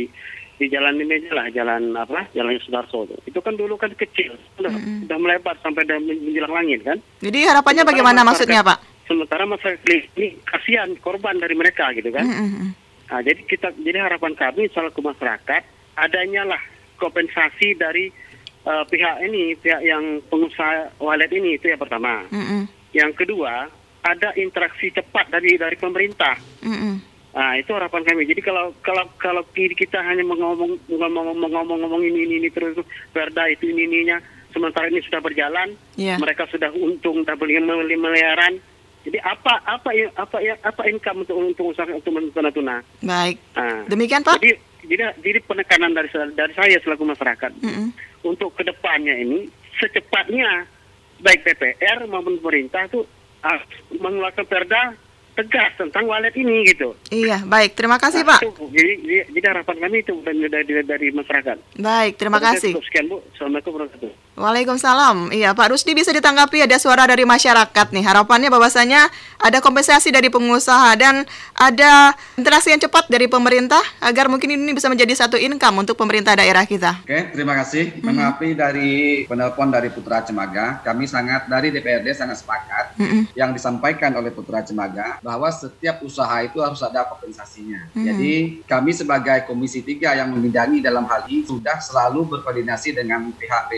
[0.56, 3.15] di jalan ini aja lah, jalan apa, jalan Sudarso itu.
[3.28, 4.98] Itu kan dulu kan kecil, sudah, mm -hmm.
[5.06, 6.98] sudah melebar sampai menjelang langit kan.
[7.20, 8.78] Jadi harapannya sementara bagaimana maksudnya Pak?
[9.06, 9.84] Sementara masyarakat
[10.15, 12.24] ini kasihan korban dari mereka gitu kan.
[12.24, 12.68] Mm -hmm.
[13.06, 15.62] Nah, jadi kita, jadi harapan kami ke masyarakat
[16.00, 16.62] adanya lah
[16.98, 18.10] kompensasi dari
[18.65, 22.24] uh, pihak ini, pihak yang pengusaha walet ini itu yang pertama.
[22.32, 22.62] Mm -hmm.
[22.96, 23.68] Yang kedua
[24.08, 26.39] ada interaksi cepat dari dari pemerintah.
[26.63, 28.24] Mm -hmm Nah, itu harapan kami.
[28.32, 32.80] Jadi kalau kalau kalau kita hanya mengomong ngomong ngomong ngomong ini ini, ini terus
[33.12, 34.24] Perda itu ini ininya
[34.56, 36.15] sementara ini sudah berjalan, yeah.
[36.15, 37.52] mereka sudah untung double
[38.00, 38.63] miliaran.
[39.04, 42.15] Jadi apa apa apa apa income untuk untuk usaha untuk
[42.56, 43.38] tuna Baik.
[43.54, 44.39] Nah, Demikian Pak.
[44.39, 44.56] Jadi
[44.88, 47.88] jadi, jadi penekanan dari dari saya selaku masyarakat mm -hmm.
[48.24, 50.65] untuk ke depannya ini secepatnya
[51.19, 53.04] baik PPR maupun pemerintah itu
[53.43, 53.60] uh,
[53.98, 54.95] mengeluarkan perda
[55.36, 56.95] tegas tentang walet ini gitu.
[57.12, 57.76] Iya, baik.
[57.76, 58.41] Terima kasih nah, Pak.
[58.48, 58.93] Itu, jadi,
[59.30, 61.58] jadi harapan kami itu dari, dari, dari masyarakat.
[61.78, 62.71] Baik, terima Terus kasih.
[62.82, 63.19] Sekian Bu.
[63.36, 65.32] Assalamualaikum warahmatullahi Waalaikumsalam.
[65.32, 68.04] Iya, Pak Rusdi bisa ditanggapi ada suara dari masyarakat nih.
[68.04, 69.08] Harapannya bahwasanya
[69.39, 71.24] ada kompensasi dari pengusaha dan
[71.56, 76.36] ada interaksi yang cepat dari pemerintah agar mungkin ini bisa menjadi satu income untuk pemerintah
[76.36, 77.00] daerah kita.
[77.08, 77.95] Oke, terima kasih.
[78.04, 78.52] Mm -hmm.
[78.60, 80.84] dari penelpon dari Putra Cemaga.
[80.84, 83.21] Kami sangat dari DPRD sangat sepakat mm -hmm.
[83.39, 87.88] yang disampaikan oleh Putra Cemaga bahwa setiap usaha itu harus ada kompensasinya.
[87.88, 88.04] Mm -hmm.
[88.04, 88.34] Jadi
[88.67, 93.71] kami sebagai Komisi 3 yang membidangi dalam hal ini sudah selalu berkoordinasi dengan pihak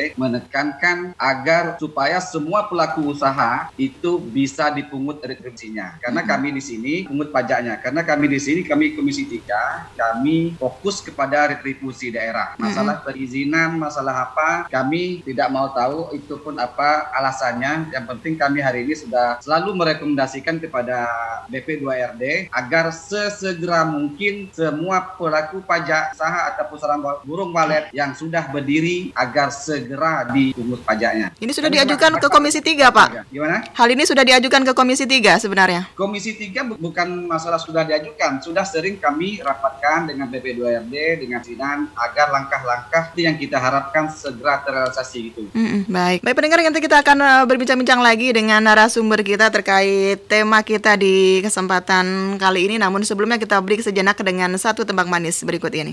[0.00, 6.00] P2RD menekankan agar supaya semua pelaku usaha itu bisa dipungut retribusinya.
[6.00, 7.76] Karena kami di sini pungut pajaknya.
[7.76, 12.56] Karena kami di sini kami Komisi 3 kami fokus kepada retribusi daerah.
[12.56, 17.92] Masalah perizinan, masalah apa, kami tidak mau tahu itu pun apa alasannya.
[17.92, 21.04] Yang penting kami hari ini sudah selalu merekomendasikan kepada
[21.52, 29.10] BP2RD agar sesegera mungkin semua pelaku pajak usaha ataupun sarang burung walet yang sudah berdiri
[29.16, 31.34] agar segera segera dipungut pajaknya.
[31.42, 33.08] Ini sudah Kami diajukan ke Komisi 3, Pak.
[33.26, 33.66] Gimana?
[33.74, 35.90] Hal ini sudah diajukan ke Komisi 3 sebenarnya.
[35.98, 41.90] Komisi 3 bu bukan masalah sudah diajukan, sudah sering kami rapatkan dengan BP2RD, dengan Sinan
[41.98, 45.42] agar langkah-langkah yang kita harapkan segera terrealisasi gitu.
[45.50, 46.18] Mm -mm, baik.
[46.22, 51.42] Baik pendengar nanti kita akan uh, berbincang-bincang lagi dengan narasumber kita terkait tema kita di
[51.42, 52.78] kesempatan kali ini.
[52.78, 55.90] Namun sebelumnya kita break sejenak dengan satu tembang manis berikut ini.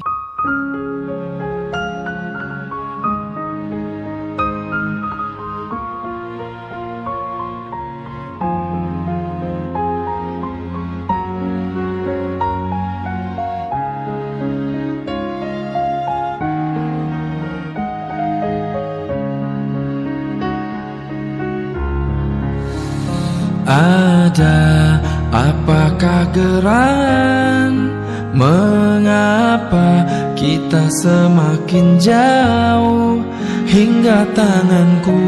[24.28, 25.00] Ada
[25.32, 27.96] apakah geran
[28.36, 30.04] Mengapa
[30.36, 33.24] kita semakin jauh?
[33.72, 35.24] Hingga tanganku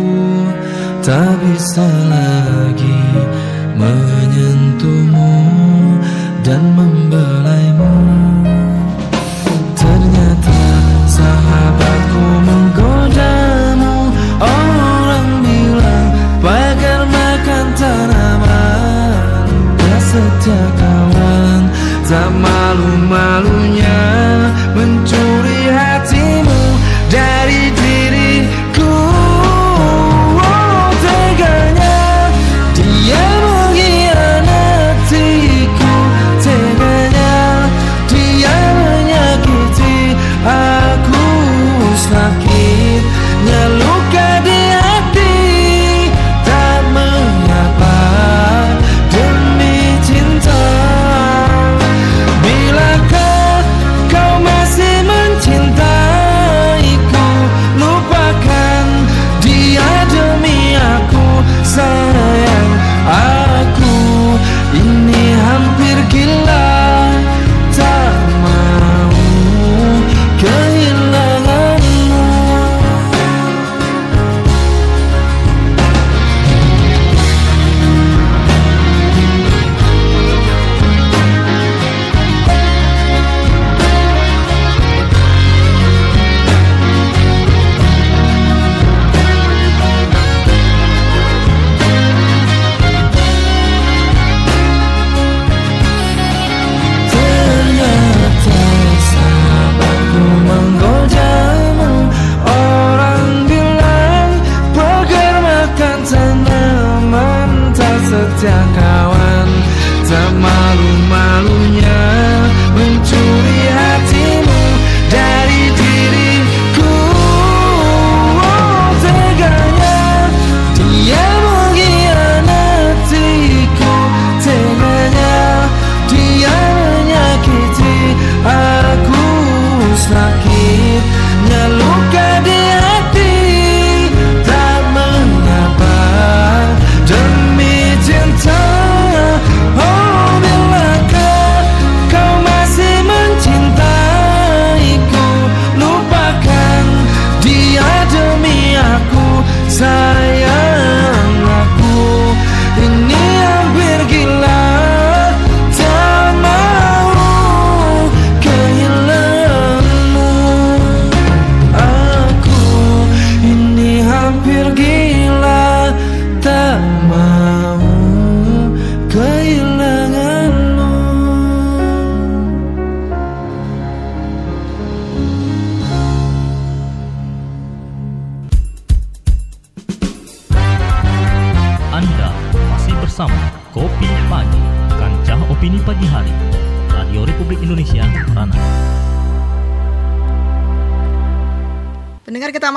[0.99, 2.99] tak bisa lagi
[3.79, 4.28] Menyentuhmu
[20.77, 21.61] kawan
[22.09, 24.28] Tak malu-malunya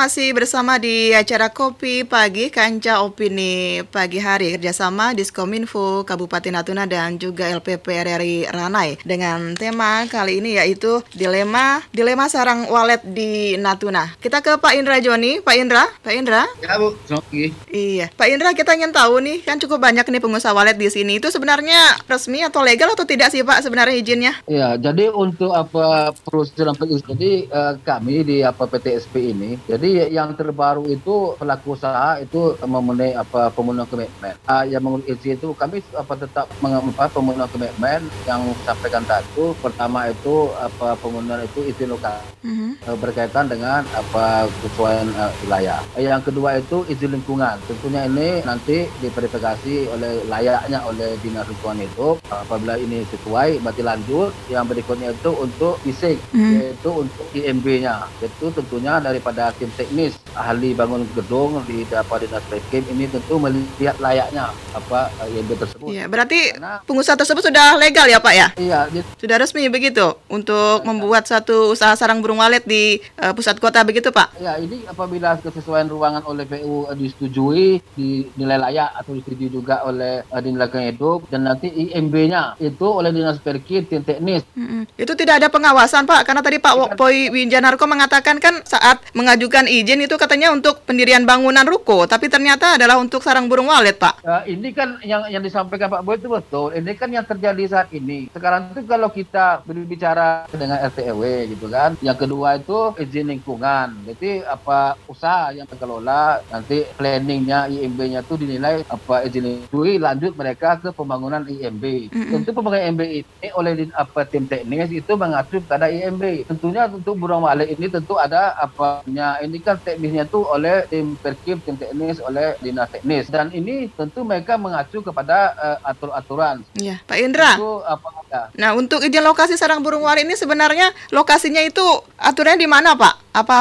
[0.03, 7.23] masih bersama di acara Kopi Pagi Kanca Opini Pagi Hari kerjasama Diskominfo Kabupaten Natuna dan
[7.23, 14.11] juga LPP RRI Ranai dengan tema kali ini yaitu dilema dilema sarang walet di Natuna.
[14.19, 16.51] Kita ke Pak Indra Joni, Pak Indra, Pak Indra.
[16.59, 17.47] Ya Bu, selamat pagi.
[17.71, 21.23] Iya, Pak Indra kita ingin tahu nih kan cukup banyak nih pengusaha walet di sini
[21.23, 21.79] itu sebenarnya
[22.11, 24.35] resmi atau legal atau tidak sih Pak sebenarnya izinnya?
[24.51, 30.87] Ya, jadi untuk apa perusahaan jadi eh, kami di apa PTSP ini, jadi yang terbaru
[30.87, 34.35] itu pelaku usaha itu memenuhi apa pemenuhan komitmen.
[34.47, 39.57] Ah, yang mengurus izin itu kami apa tetap mengapa pemenuhan komitmen yang sampaikan tadi itu
[39.65, 45.81] pertama itu apa pemenuhan itu izin lokal eh, berkaitan dengan apa kesesuaian eh, wilayah.
[45.97, 47.57] Eh, Yang kedua itu izin lingkungan.
[47.65, 52.21] Tentunya ini nanti diverifikasi oleh layaknya oleh dinas lingkungan itu.
[52.29, 54.31] Apabila ini sesuai, berarti lanjut.
[54.53, 58.05] Yang berikutnya itu untuk fisik, yaitu untuk IMB-nya.
[58.21, 63.97] Itu tentunya daripada tim teknis ahli bangun gedung di dapat dinas PKIM ini tentu melihat
[64.01, 65.89] layaknya apa eh, IMB tersebut.
[65.93, 66.57] Iya, berarti
[66.89, 68.49] pengusaha tersebut sudah legal ya Pak ya?
[68.57, 68.89] Iya,
[69.21, 74.09] Sudah resmi begitu untuk membuat satu usaha sarang burung walet di eh, pusat kota begitu
[74.09, 74.41] Pak?
[74.41, 80.41] Ya, ini apabila kesesuaian ruangan oleh PU disetujui, dinilai layak atau disetujui juga oleh uh,
[80.41, 84.43] Dinas Hidup dan nanti IMB-nya itu oleh Dinas Perkit, tim teknis.
[84.57, 84.89] Mm-mm.
[84.97, 89.62] Itu tidak ada pengawasan Pak, karena tadi Pak Wo- Poi Winjanarko mengatakan kan saat mengajukan
[89.67, 94.23] izin itu katanya untuk pendirian bangunan ruko, tapi ternyata adalah untuk sarang burung walet Pak.
[94.23, 96.73] Uh, ini kan yang yang disampaikan Pak Boy itu betul.
[96.73, 98.31] Ini kan yang terjadi saat ini.
[98.33, 101.23] Sekarang itu kalau kita berbicara dengan RT RW
[101.57, 101.99] gitu kan.
[102.01, 103.89] Yang kedua itu izin lingkungan.
[104.09, 110.79] Jadi apa usaha yang dikelola nanti planningnya IMB-nya itu dinilai apa izin lingkungan lanjut mereka
[110.79, 112.13] ke pembangunan IMB.
[112.13, 116.47] Tentu pembangunan IMB ini oleh apa tim teknis itu mengatur pada IMB.
[116.47, 121.19] Tentunya untuk burung walet ini tentu ada apa nya ini kan teknisnya itu oleh tim
[121.19, 126.65] perkim, tim teknis oleh dinas teknis dan ini tentu mereka mengacu kepada eh, atur-aturan.
[126.79, 127.53] Iya, Pak Indra.
[127.59, 128.43] Itu apa ya?
[128.57, 131.83] Nah, untuk izin lokasi sarang burung walet ini sebenarnya lokasinya itu
[132.17, 133.33] aturannya di mana Pak?
[133.33, 133.59] Apa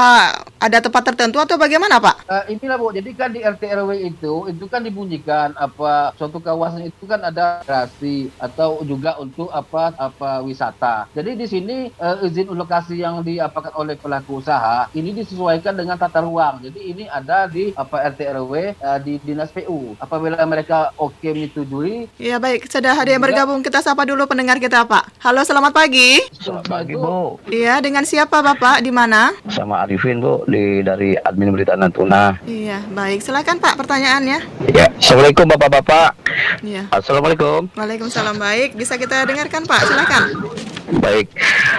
[0.60, 2.28] ada tempat tertentu atau bagaimana Pak?
[2.28, 6.92] Eh, inilah bu, jadi kan di RT RW itu itu kan dibunyikan apa suatu kawasan
[6.92, 11.08] itu kan ada rekreasi atau juga untuk apa apa wisata.
[11.16, 16.22] Jadi di sini eh, izin lokasi yang diapakan oleh pelaku usaha ini disesuaikan dengan tata
[16.22, 16.62] ruang.
[16.62, 19.98] Jadi ini ada di apa RT RW eh, di dinas PU.
[19.98, 23.66] Apabila mereka oke menyetujui, Ya baik, sudah ada yang bergabung.
[23.66, 25.10] Kita sapa dulu pendengar kita Pak.
[25.20, 26.22] Halo, selamat pagi.
[26.38, 28.86] selamat Pagi Bu, Iya, dengan siapa Bapak?
[28.86, 29.34] Di mana?
[29.50, 32.38] sama Arifin Bu di dari admin berita Natuna.
[32.46, 33.26] Iya, baik.
[33.26, 34.40] Silakan Pak pertanyaannya.
[34.72, 36.10] Ya, Assalamualaikum Bapak-bapak.
[36.62, 36.86] Iya.
[36.94, 37.68] Assalamualaikum.
[37.74, 38.78] Waalaikumsalam baik.
[38.78, 39.82] Bisa kita dengarkan Pak?
[39.84, 40.24] Silakan.
[40.92, 41.32] Baik,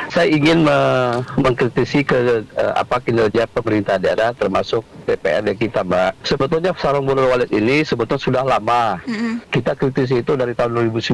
[0.09, 6.25] saya ingin me- mengkritisi ke eh, apa kinerja pemerintah daerah termasuk DPRD kita, Mbak.
[6.25, 8.97] Sebetulnya sarung burung walet ini sebetulnya sudah lama.
[9.05, 9.45] Mm-mm.
[9.53, 11.13] Kita kritisi itu dari tahun 2019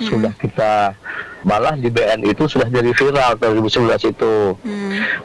[0.00, 0.96] sudah kita
[1.44, 4.34] malah di BN itu sudah jadi viral tahun 2019 itu.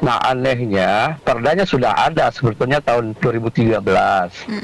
[0.02, 3.80] Nah anehnya perdanya sudah ada sebetulnya tahun 2013.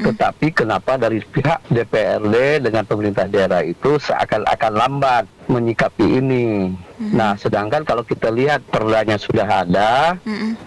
[0.01, 6.71] Tetapi kenapa dari pihak DPRD dengan pemerintah daerah itu seakan-akan lambat menyikapi ini.
[7.01, 10.15] Nah sedangkan kalau kita lihat perdanya sudah ada,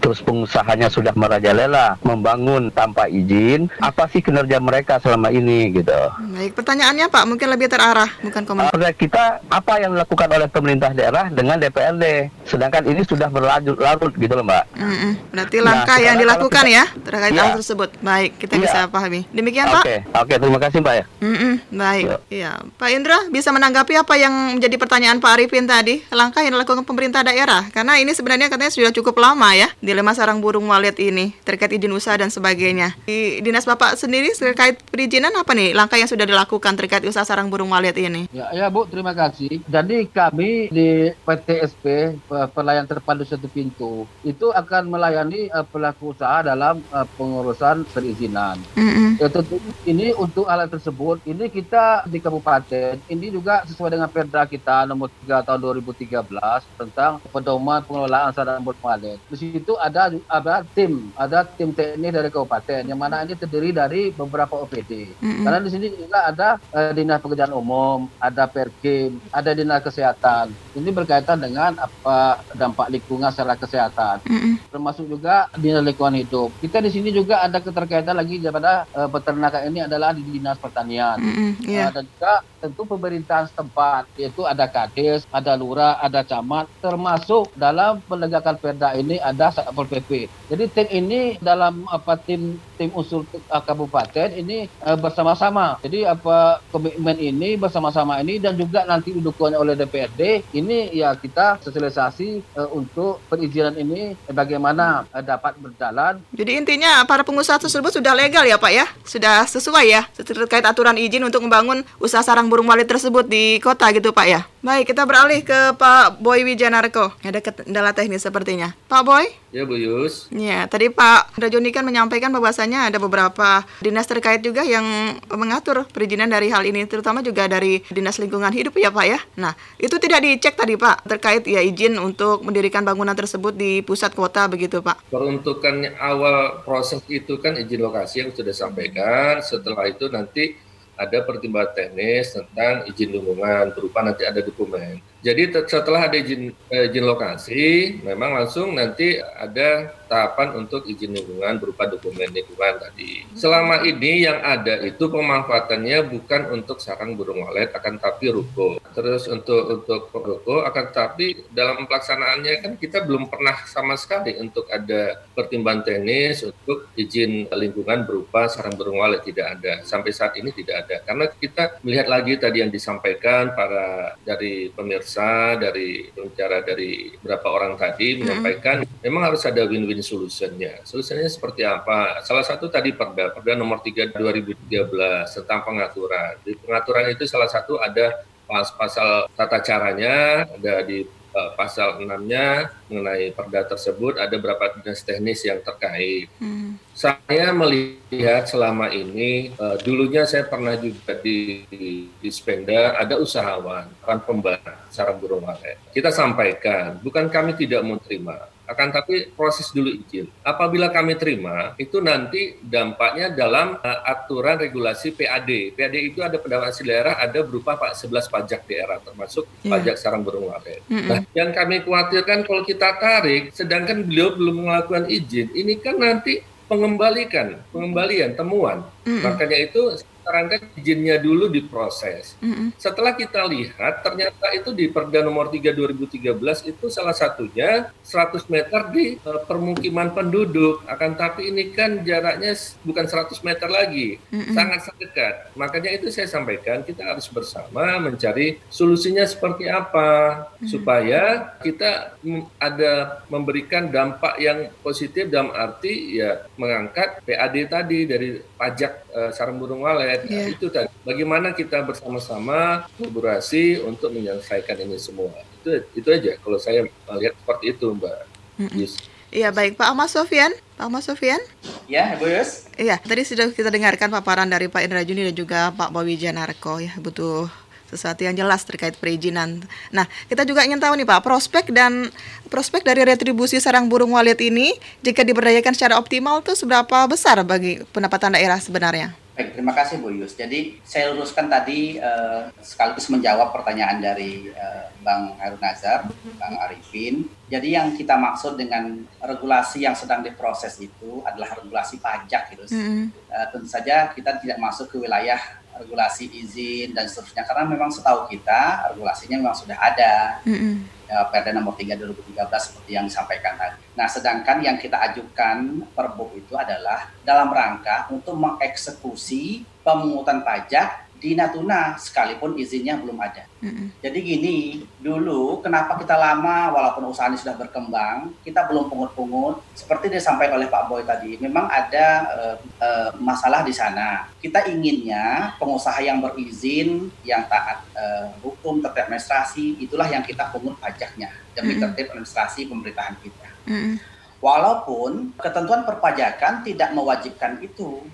[0.02, 5.96] terus pengusahanya sudah merajalela membangun bangun tanpa izin, apa sih kinerja mereka selama ini gitu.
[6.34, 8.74] Baik, pertanyaannya Pak mungkin lebih terarah, bukan komentar.
[8.74, 14.12] Uh, kita apa yang dilakukan oleh pemerintah daerah dengan DPRD, sedangkan ini sudah berlanjut larut
[14.16, 14.64] gitu loh Mbak.
[14.74, 15.12] Mm -mm.
[15.30, 17.42] Berarti langkah nah, yang dilakukan kita, ya terkait ya.
[17.42, 17.90] hal tersebut.
[18.02, 18.60] Baik, kita ya.
[18.66, 19.20] bisa pahami.
[19.30, 19.84] Demikian Pak.
[19.84, 21.04] Oke, oke terima kasih Mbak ya.
[21.20, 21.54] Mm -mm.
[21.74, 26.56] Baik, ya Pak Indra bisa menanggapi apa yang menjadi pertanyaan Pak Arifin tadi, langkah yang
[26.56, 30.96] dilakukan pemerintah daerah, karena ini sebenarnya katanya sudah cukup lama ya dilema sarang burung walet
[30.98, 32.96] ini terkait izin usaha dan sebagainya.
[33.04, 37.52] Di dinas Bapak sendiri terkait perizinan apa nih langkah yang sudah dilakukan terkait usaha sarang
[37.52, 38.26] burung walet ini?
[38.32, 39.60] Ya, ya Bu, terima kasih.
[39.68, 42.16] Jadi kami di PTSP
[42.54, 48.60] pelayan terpadu satu pintu itu akan melayani uh, pelaku usaha dalam uh, pengurusan perizinan.
[48.78, 49.10] Mm -hmm.
[49.20, 54.46] Ya tentu ini untuk alat tersebut ini kita di kabupaten ini juga sesuai dengan Perda
[54.46, 59.18] kita nomor 3 tahun 2013 tentang pedoman pengelolaan burung walet.
[59.26, 64.02] Di situ ada ada tim, ada tim teknis dari kabupaten yang mana ini terdiri dari
[64.14, 65.18] beberapa OPD.
[65.18, 65.42] Mm-hmm.
[65.42, 70.53] Karena di sini juga ada uh, dinas pekerjaan umum, ada Perkim, ada dinas kesehatan.
[70.74, 74.26] Ini berkaitan dengan apa dampak lingkungan secara kesehatan.
[74.26, 74.54] Mm-hmm.
[74.74, 76.50] Termasuk juga dinas lingkungan hidup.
[76.58, 81.22] Kita di sini juga ada keterkaitan lagi daripada uh, peternakan ini adalah di dinas pertanian.
[81.22, 81.50] Mm-hmm.
[81.62, 81.88] Yeah.
[81.88, 88.02] Uh, dan juga tentu pemerintahan setempat yaitu ada kades, ada lurah, ada camat, termasuk dalam
[88.10, 90.26] penegakan perda ini ada satpol pp.
[90.50, 95.78] Jadi tim ini dalam apa tim tim usul uh, kabupaten ini uh, bersama-sama.
[95.86, 101.62] Jadi apa komitmen ini bersama-sama ini dan juga nanti didukung oleh DPRD ini ya kita
[101.62, 106.20] sosialisasi uh, untuk perizinan ini eh, bagaimana uh, dapat berjalan.
[106.34, 110.98] Jadi intinya para pengusaha tersebut sudah legal ya Pak ya, sudah sesuai ya terkait aturan
[110.98, 114.42] izin untuk membangun usaha sarang burung walet tersebut di kota gitu Pak ya.
[114.64, 117.12] Baik, kita beralih ke Pak Boy Wijanarko.
[117.20, 118.72] Ada kendala teknis sepertinya.
[118.88, 119.28] Pak Boy?
[119.52, 120.32] Ya, Bu Yus.
[120.32, 124.82] Ya, tadi Pak Rajoni kan menyampaikan bahwasanya ada beberapa dinas terkait juga yang
[125.28, 129.20] mengatur perizinan dari hal ini, terutama juga dari Dinas Lingkungan Hidup ya Pak ya.
[129.36, 134.16] Nah, itu tidak dicek tadi Pak, terkait ya izin untuk mendirikan bangunan tersebut di pusat
[134.16, 135.12] kota begitu Pak.
[135.12, 140.56] Peruntukannya awal proses itu kan izin lokasi yang sudah sampaikan, setelah itu nanti
[140.94, 145.02] ada pertimbangan teknis tentang izin lingkungan berupa nanti ada dokumen.
[145.24, 147.64] Jadi setelah ada izin eh, izin lokasi,
[148.04, 153.24] memang langsung nanti ada tahapan untuk izin lingkungan berupa dokumen lingkungan tadi.
[153.32, 158.76] Selama ini yang ada itu pemanfaatannya bukan untuk sarang burung walet, akan tapi ruko.
[158.92, 164.68] Terus untuk untuk ruko akan tapi dalam pelaksanaannya kan kita belum pernah sama sekali untuk
[164.68, 169.80] ada pertimbangan teknis untuk izin lingkungan berupa sarang burung walet tidak ada.
[169.88, 171.00] Sampai saat ini tidak ada.
[171.00, 177.54] Karena kita melihat lagi tadi yang disampaikan para dari pemirsa pemirsa dari bicara dari beberapa
[177.54, 178.98] orang tadi menyampaikan hmm.
[179.06, 180.82] memang harus ada win-win solutionnya.
[180.82, 182.18] Solusinya seperti apa?
[182.26, 184.90] Salah satu tadi Perda, Perda nomor 3 2013
[185.30, 186.42] tentang pengaturan.
[186.42, 188.26] Di pengaturan itu salah satu ada
[188.74, 195.42] pasal tata caranya, ada di uh, pasal 6-nya mengenai perda tersebut ada berapa dinas teknis
[195.42, 196.30] yang terkait.
[196.38, 196.78] Hmm.
[196.94, 203.90] Saya melihat selama ini uh, dulunya saya pernah juga di, di, di Spenda ada usahawan,
[204.00, 205.76] kan pembantu sarang burung walet.
[205.90, 210.28] Kita sampaikan, bukan kami tidak mau terima, akan tapi proses dulu izin.
[210.40, 215.76] Apabila kami terima, itu nanti dampaknya dalam uh, aturan regulasi PAD.
[215.76, 219.76] PAD itu ada pendapatan daerah, ada berupa Pak 11 pajak daerah, termasuk yeah.
[219.76, 220.80] pajak sarang burung walet.
[220.88, 221.08] Mm -hmm.
[221.12, 226.40] Nah, yang kami khawatirkan kalau kita tarik, sedangkan beliau belum melakukan izin, ini kan nanti
[226.64, 228.80] pengembalikan, pengembalian temuan.
[229.04, 229.22] Mm -hmm.
[229.28, 229.82] Makanya itu
[230.24, 232.34] sarankan izinnya dulu diproses.
[232.40, 232.80] Mm-hmm.
[232.80, 238.80] Setelah kita lihat, ternyata itu di Perda nomor 3 2013 itu salah satunya 100 meter
[238.90, 240.80] di uh, permukiman penduduk.
[240.88, 244.54] Akan tapi ini kan jaraknya bukan 100 meter lagi, mm-hmm.
[244.56, 245.34] sangat dekat.
[245.54, 250.68] Makanya itu saya sampaikan kita harus bersama mencari solusinya seperti apa mm-hmm.
[250.72, 252.16] supaya kita
[252.56, 259.58] ada memberikan dampak yang positif dalam arti ya mengangkat PAD tadi dari pajak uh, sarang
[259.58, 260.46] burung walet yeah.
[260.48, 260.90] Nah, itu tadi.
[261.02, 265.34] Bagaimana kita bersama-sama kolaborasi untuk menyelesaikan ini semua.
[265.60, 268.18] Itu itu aja kalau saya melihat seperti itu, Mbak.
[268.58, 268.80] Mm -hmm.
[268.80, 268.94] Yes.
[269.34, 271.42] Iya baik Pak Ahmad Sofian, Pak Ahmad Sofian.
[271.90, 272.70] Ya, Bu Yus.
[272.78, 276.78] Iya, tadi sudah kita dengarkan paparan dari Pak Indra Juni dan juga Pak Bawi Janarko
[276.78, 277.50] ya, butuh
[277.90, 279.62] sesuatu yang jelas terkait perizinan.
[279.90, 282.14] Nah, kita juga ingin tahu nih Pak, prospek dan
[282.46, 284.70] prospek dari retribusi sarang burung walet ini
[285.02, 289.14] jika diberdayakan secara optimal itu seberapa besar bagi pendapatan daerah sebenarnya?
[289.34, 290.38] Baik, terima kasih Bu Yus.
[290.38, 296.06] Jadi saya luruskan tadi uh, sekaligus menjawab pertanyaan dari uh, Bang Harun Nazar,
[296.38, 297.26] Bang Arifin.
[297.50, 302.62] Jadi yang kita maksud dengan regulasi yang sedang diproses itu adalah regulasi pajak gitu.
[302.70, 303.04] Mm -hmm.
[303.34, 305.42] uh, tentu saja kita tidak masuk ke wilayah
[305.78, 310.42] regulasi izin dan seterusnya karena memang setahu kita regulasinya memang sudah ada.
[310.46, 310.74] Mm -hmm.
[311.04, 313.76] Perda nomor 3 2013 seperti yang disampaikan tadi.
[313.92, 321.32] Nah, sedangkan yang kita ajukan perbuk itu adalah dalam rangka untuk mengeksekusi pemungutan pajak di
[321.32, 323.48] Natuna sekalipun izinnya belum ada.
[323.64, 323.86] Mm-hmm.
[324.04, 324.56] Jadi gini,
[325.00, 330.68] dulu kenapa kita lama walaupun usaha ini sudah berkembang, kita belum pungut-pungut seperti disampaikan oleh
[330.68, 331.40] Pak Boy tadi.
[331.40, 334.28] Memang ada uh, uh, masalah di sana.
[334.36, 340.76] Kita inginnya pengusaha yang berizin, yang taat uh, hukum, tertib administrasi, itulah yang kita pungut
[340.76, 341.88] pajaknya demi mm-hmm.
[341.88, 343.48] tertib administrasi pemerintahan kita.
[343.64, 343.96] Mm-hmm.
[344.44, 348.04] Walaupun ketentuan perpajakan tidak mewajibkan itu.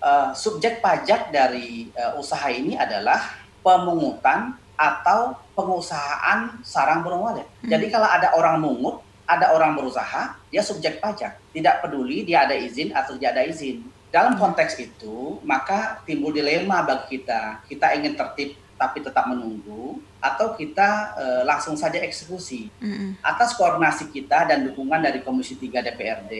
[0.00, 3.20] Uh, subjek pajak dari uh, usaha ini adalah
[3.60, 7.46] pemungutan atau pengusahaan sarang burung walet.
[7.62, 7.70] Hmm.
[7.70, 11.40] Jadi kalau ada orang mungut, ada orang berusaha, dia subjek pajak.
[11.54, 13.86] Tidak peduli dia ada izin atau tidak ada izin.
[14.12, 17.64] Dalam konteks itu, maka timbul dilema bagi kita.
[17.66, 23.20] Kita ingin tertib tapi tetap menunggu atau kita e, langsung saja eksekusi mm-hmm.
[23.20, 26.32] atas koordinasi kita dan dukungan dari Komisi 3 DPRD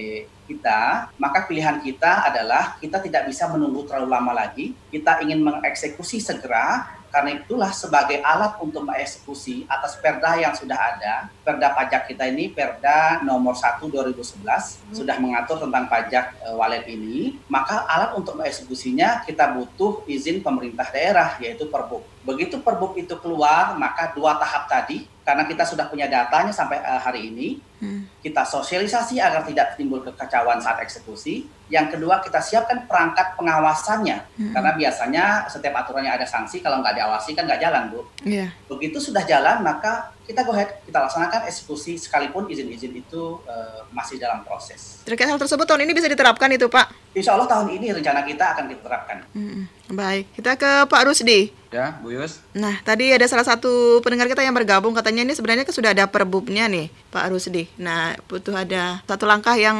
[0.49, 6.17] kita maka pilihan kita adalah kita tidak bisa menunggu terlalu lama lagi kita ingin mengeksekusi
[6.25, 12.27] segera karena itulah sebagai alat untuk mengeksekusi atas perda yang sudah ada, perda pajak kita
[12.27, 14.91] ini perda nomor 1 2011 hmm.
[14.91, 20.91] sudah mengatur tentang pajak e, walet ini, maka alat untuk mengeksekusinya kita butuh izin pemerintah
[20.91, 22.03] daerah yaitu Perbuk.
[22.27, 27.01] Begitu Perbuk itu keluar, maka dua tahap tadi karena kita sudah punya datanya sampai uh,
[27.01, 28.21] hari ini, hmm.
[28.21, 31.49] kita sosialisasi agar tidak timbul kekacauan saat eksekusi.
[31.73, 34.53] Yang kedua, kita siapkan perangkat pengawasannya, hmm.
[34.53, 38.05] karena biasanya setiap aturannya ada sanksi, kalau nggak diawasi kan nggak jalan, Bu.
[38.21, 38.53] Yeah.
[38.69, 44.21] Begitu sudah jalan, maka kita go ahead, kita laksanakan eksekusi sekalipun izin-izin itu uh, masih
[44.21, 45.01] dalam proses.
[45.09, 47.17] Terkait hal tersebut tahun ini bisa diterapkan itu Pak?
[47.17, 49.19] Insya Allah tahun ini rencana kita akan diterapkan.
[49.33, 49.65] Hmm,
[49.97, 51.51] baik, kita ke Pak Rusdi.
[51.75, 52.39] Ya, Bu Yus.
[52.55, 56.71] Nah, tadi ada salah satu pendengar kita yang bergabung katanya ini sebenarnya sudah ada perbubnya
[56.71, 57.67] nih Pak Rusdi.
[57.83, 59.75] Nah, butuh ada satu langkah yang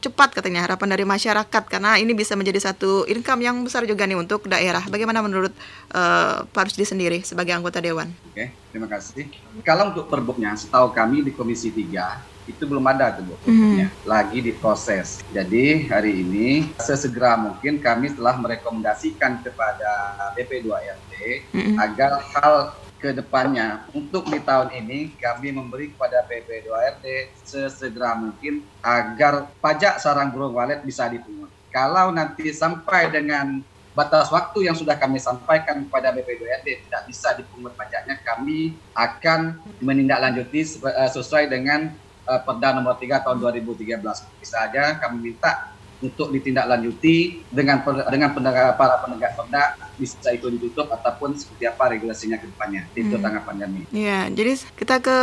[0.00, 4.18] cepat katanya harapan dari masyarakat karena ini bisa menjadi satu income yang besar juga nih
[4.18, 4.82] untuk daerah.
[4.90, 5.54] Bagaimana menurut
[5.94, 8.10] uh, Pak Rusdi sendiri sebagai anggota dewan?
[8.32, 9.30] Oke, terima kasih.
[9.62, 14.06] Kalau untuk perbuknya, setahu kami di Komisi 3 itu belum ada tuh mm-hmm.
[14.06, 15.22] lagi diproses.
[15.30, 19.90] Jadi hari ini sesegera mungkin kami telah merekomendasikan kepada
[20.34, 21.12] BP2RT
[21.54, 21.76] mm-hmm.
[21.78, 27.04] agar hal ke depannya untuk di tahun ini kami memberi kepada PP2RT
[27.48, 31.48] sesegera mungkin agar pajak sarang burung walet bisa dipungut.
[31.72, 33.64] Kalau nanti sampai dengan
[33.96, 40.60] batas waktu yang sudah kami sampaikan kepada BP2RT tidak bisa dipungut pajaknya, kami akan menindaklanjuti
[40.86, 41.90] eh, sesuai dengan
[42.30, 43.98] uh, Perda nomor 3 tahun 2013.
[44.38, 50.88] Bisa saja kami minta untuk ditindaklanjuti dengan dengan penegak, para penegak perda bisa itu ditutup
[50.88, 52.88] ataupun seperti apa regulasinya ke depannya.
[52.96, 53.22] Itu hmm.
[53.22, 53.80] tanggapan kami.
[53.92, 55.18] Iya, jadi kita ke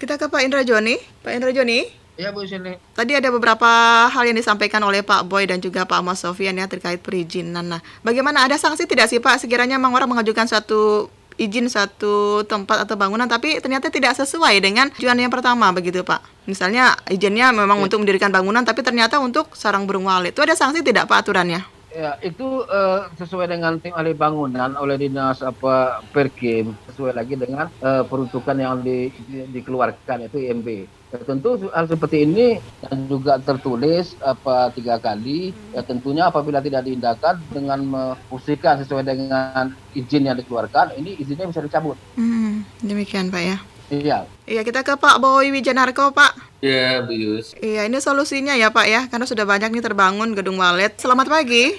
[0.00, 0.96] kita ke Pak Indra Joni.
[1.20, 1.84] Pak Indra Joni.
[2.20, 2.76] Iya Bu sini.
[2.92, 3.68] Tadi ada beberapa
[4.12, 7.64] hal yang disampaikan oleh Pak Boy dan juga Pak Mas Sofian ya terkait perizinan.
[7.64, 11.08] Nah, bagaimana ada sanksi tidak sih Pak sekiranya memang orang mengajukan suatu
[11.40, 16.44] izin satu tempat atau bangunan tapi ternyata tidak sesuai dengan tujuan yang pertama begitu Pak.
[16.44, 17.84] Misalnya izinnya memang ya.
[17.88, 20.36] untuk mendirikan bangunan tapi ternyata untuk sarang burung walet.
[20.36, 21.79] Itu ada sanksi tidak Pak aturannya?
[21.90, 27.66] Ya, itu uh, sesuai dengan tim ahli bangunan oleh dinas apa Perkim sesuai lagi dengan
[27.82, 30.86] uh, peruntukan yang di, di, dikeluarkan itu IMB.
[31.10, 36.86] Ya, tentu hal seperti ini yang juga tertulis apa tiga kali ya tentunya apabila tidak
[36.86, 41.98] diindahkan dengan memfungsikan sesuai dengan izin yang dikeluarkan ini izinnya bisa dicabut.
[42.14, 43.58] Hmm, demikian Pak ya.
[43.90, 44.22] Iya.
[44.46, 46.62] Iya, kita ke Pak Boy Wijanarko, Pak.
[46.62, 47.58] Iya, Bu Yus.
[47.58, 50.94] Iya, ini solusinya ya, Pak ya, karena sudah banyak nih terbangun gedung walet.
[50.94, 51.74] Selamat pagi.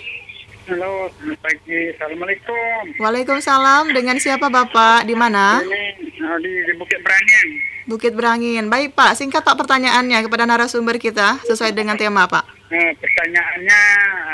[0.67, 1.79] Halo, selamat pagi.
[1.95, 2.79] Assalamualaikum.
[2.99, 3.95] Waalaikumsalam.
[3.95, 5.07] Dengan siapa Bapak?
[5.07, 5.63] Di mana?
[5.63, 5.83] Ini
[6.27, 7.47] oh, di, di Bukit Berangin.
[7.87, 8.67] Bukit Berangin.
[8.67, 9.15] Baik, Pak.
[9.15, 12.43] Singkat Pak pertanyaannya kepada narasumber kita sesuai dengan tema, Pak.
[12.75, 13.81] Nah, pertanyaannya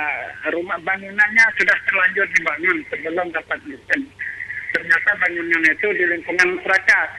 [0.02, 4.02] eh, rumah bangunannya sudah terlanjur dibangun sebelum dapat izin.
[4.74, 7.10] Ternyata bangunan itu di lingkungan masyarakat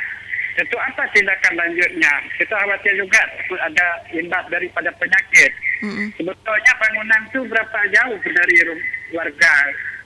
[0.65, 2.13] itu apa tindakan lanjutnya?
[2.35, 3.21] Kita khawatir juga
[3.63, 5.53] ada imbas daripada penyakit.
[5.85, 6.07] Mm-hmm.
[6.19, 8.55] Sebetulnya bangunan itu berapa jauh dari
[9.15, 9.53] warga?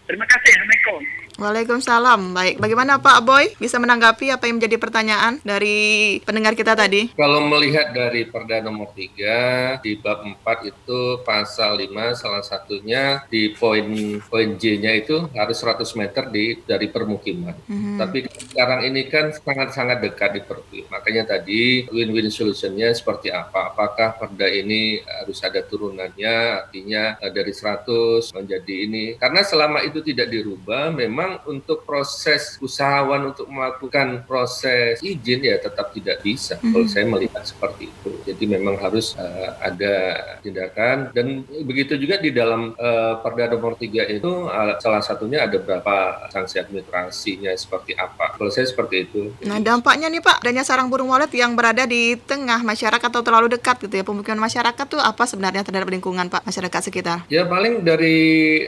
[0.05, 0.53] Terima kasih.
[0.53, 1.01] Assalamualaikum.
[1.43, 2.31] Waalaikumsalam.
[2.31, 7.11] Baik, bagaimana Pak Boy bisa menanggapi apa yang menjadi pertanyaan dari pendengar kita tadi?
[7.19, 13.51] Kalau melihat dari Perda nomor 3 di bab 4 itu pasal 5 salah satunya di
[13.59, 13.83] poin
[14.31, 17.59] poin J-nya itu harus 100 meter di dari permukiman.
[17.67, 17.97] Mm-hmm.
[17.99, 18.19] Tapi
[18.55, 20.95] sekarang ini kan sangat-sangat dekat di permukiman.
[20.95, 23.75] Makanya tadi win-win solutionnya seperti apa?
[23.75, 30.05] Apakah Perda ini harus ada turunannya artinya eh, dari 100 menjadi ini karena selama itu
[30.05, 36.63] tidak dirubah memang untuk proses usahawan untuk melakukan proses izin ya tetap tidak bisa mm
[36.63, 36.73] -hmm.
[36.73, 38.11] kalau saya melihat seperti itu.
[38.27, 39.95] Jadi memang harus uh, ada
[40.43, 45.59] tindakan dan begitu juga di dalam uh, Perda nomor 3 itu uh, salah satunya ada
[45.61, 48.35] berapa sanksi administrasinya seperti apa.
[48.35, 49.21] Kalau saya seperti itu.
[49.45, 53.53] Nah, dampaknya nih Pak, adanya sarang burung walet yang berada di tengah masyarakat atau terlalu
[53.53, 57.19] dekat gitu ya pemukiman masyarakat tuh apa sebenarnya terhadap lingkungan Pak masyarakat sekitar?
[57.29, 58.19] Ya paling dari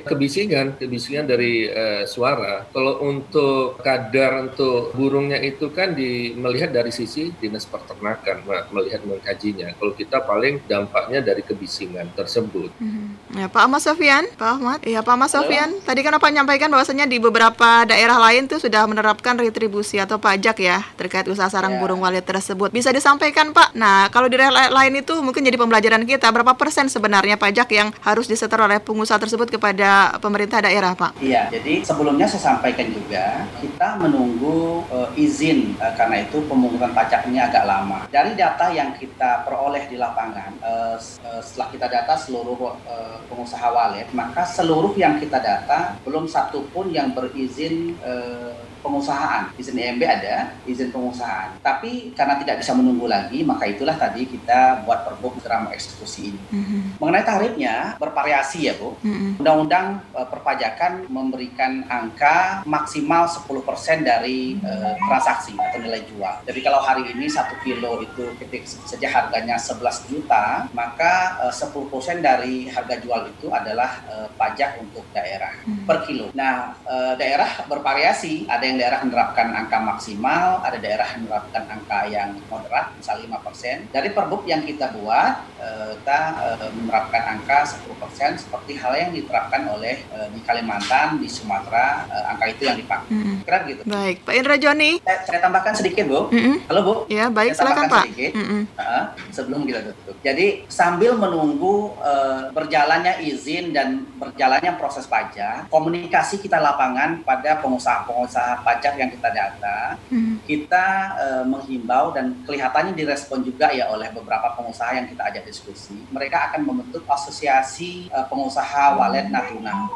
[0.05, 2.44] kebisingan, kebisingan dari uh, suara.
[2.71, 9.75] Kalau untuk kadar untuk burungnya itu kan di melihat dari sisi dinas peternakan melihat mengkajinya.
[9.77, 12.71] Kalau kita paling dampaknya dari kebisingan tersebut.
[12.79, 13.17] Hmm.
[13.35, 15.71] Ya Pak Ahmad Sofian, Pak Ahmad, ya Pak Ahmad Sofian.
[15.83, 20.57] Tadi kan apa menyampaikan bahwasanya di beberapa daerah lain tuh sudah menerapkan retribusi atau pajak
[20.61, 21.81] ya terkait usaha sarang yeah.
[21.81, 22.71] burung walet tersebut.
[22.75, 23.75] Bisa disampaikan Pak.
[23.79, 27.89] Nah kalau di daerah lain itu mungkin jadi pembelajaran kita berapa persen sebenarnya pajak yang
[28.03, 31.23] harus disetor oleh pengusaha tersebut kepada pemerintah daerah Pak?
[31.23, 37.31] Iya, jadi sebelumnya saya sampaikan juga kita menunggu uh, izin uh, karena itu pemungutan pajak
[37.31, 38.11] ini agak lama.
[38.11, 43.71] Dari data yang kita peroleh di lapangan, uh, uh, setelah kita data seluruh uh, pengusaha
[43.71, 49.49] walet, maka seluruh yang kita data belum satu pun yang berizin uh, pengusahaan.
[49.57, 51.57] Izin EMB ada, izin pengusahaan.
[51.65, 56.41] Tapi karena tidak bisa menunggu lagi, maka itulah tadi kita buat pergub segera mengeksekusi ini.
[56.53, 56.81] Mm-hmm.
[57.01, 58.93] Mengenai tarifnya bervariasi ya Bu.
[59.01, 59.41] Mm-hmm.
[59.41, 62.24] Undang-undang uh, perpajakan memberikan angka
[62.65, 66.35] maksimal 10% dari uh, transaksi atau nilai jual.
[66.47, 72.21] Jadi kalau hari ini satu kilo itu ketik saja harganya 11 juta, maka uh, 10%
[72.25, 75.87] dari harga jual itu adalah uh, pajak untuk daerah mm-hmm.
[75.87, 76.31] per kilo.
[76.35, 82.37] Nah, uh, daerah bervariasi, ada yang daerah menerapkan angka maksimal, ada daerah menerapkan angka yang
[82.51, 83.95] moderat, misalnya 5%.
[83.95, 86.21] Dari perbuk yang kita buat, eh, kita
[86.61, 92.45] eh, menerapkan angka 10% seperti hal yang diterapkan oleh eh, di Kalimantan, di Sumatera, angka
[92.51, 93.11] itu yang dipakai.
[93.11, 93.83] Mm Kira gitu.
[93.85, 94.91] Baik, Pak Indra Joni.
[95.05, 96.21] Saya, saya tambahkan sedikit, Bu.
[96.33, 96.57] Mm -hmm.
[96.71, 96.95] Halo, Bu.
[97.13, 98.05] Ya, baik, saya silakan, Pak.
[98.09, 98.63] Sedikit, mm -hmm.
[98.79, 100.17] uh, sebelum kita tutup.
[100.25, 108.65] Jadi, sambil menunggu uh, berjalannya izin dan berjalannya proses pajak, komunikasi kita lapangan pada pengusaha-pengusaha
[108.65, 110.41] pajak yang kita data, hmm.
[110.49, 110.87] kita
[111.21, 115.97] uh, menghimbau dan kelihatannya direspon juga ya oleh beberapa pengusaha yang kita ajak diskusi.
[116.09, 119.89] Mereka akan membentuk asosiasi uh, pengusaha walet Natuna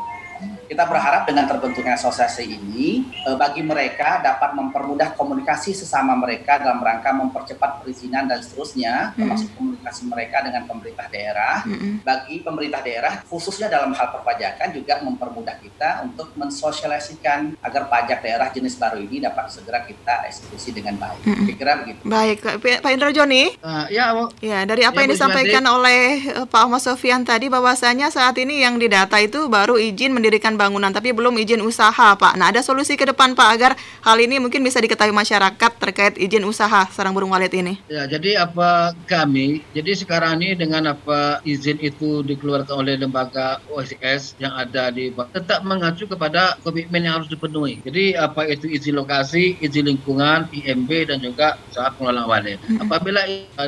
[0.68, 6.84] kita berharap dengan terbentuknya asosiasi ini eh, bagi mereka dapat mempermudah komunikasi sesama mereka dalam
[6.84, 11.64] rangka mempercepat perizinan dan seterusnya, mm termasuk komunikasi mereka dengan pemerintah daerah.
[11.64, 18.20] Mm Bagi pemerintah daerah khususnya dalam hal perpajakan juga mempermudah kita untuk mensosialisasikan agar pajak
[18.20, 21.24] daerah jenis baru ini dapat segera kita eksekusi dengan baik.
[21.24, 22.00] Mm Kira begitu.
[22.04, 22.36] Baik,
[22.84, 23.56] Pak Indra Joni.
[23.64, 24.28] Uh, ya, Bu.
[24.44, 28.60] Ya, dari apa ya, yang disampaikan oleh uh, Pak Ahmad Sofian tadi bahwasanya saat ini
[28.62, 32.34] yang didata itu baru izin mendirikan bangunan tapi belum izin usaha Pak.
[32.34, 36.42] Nah ada solusi ke depan Pak agar hal ini mungkin bisa diketahui masyarakat terkait izin
[36.42, 37.78] usaha sarang burung walet ini.
[37.86, 44.34] Ya jadi apa kami jadi sekarang ini dengan apa izin itu dikeluarkan oleh lembaga OSS
[44.42, 47.78] yang ada di tetap mengacu kepada komitmen yang harus dipenuhi.
[47.86, 52.58] Jadi apa itu izin lokasi, izin lingkungan, IMB dan juga usaha pengelolaan walet.
[52.82, 53.22] Apabila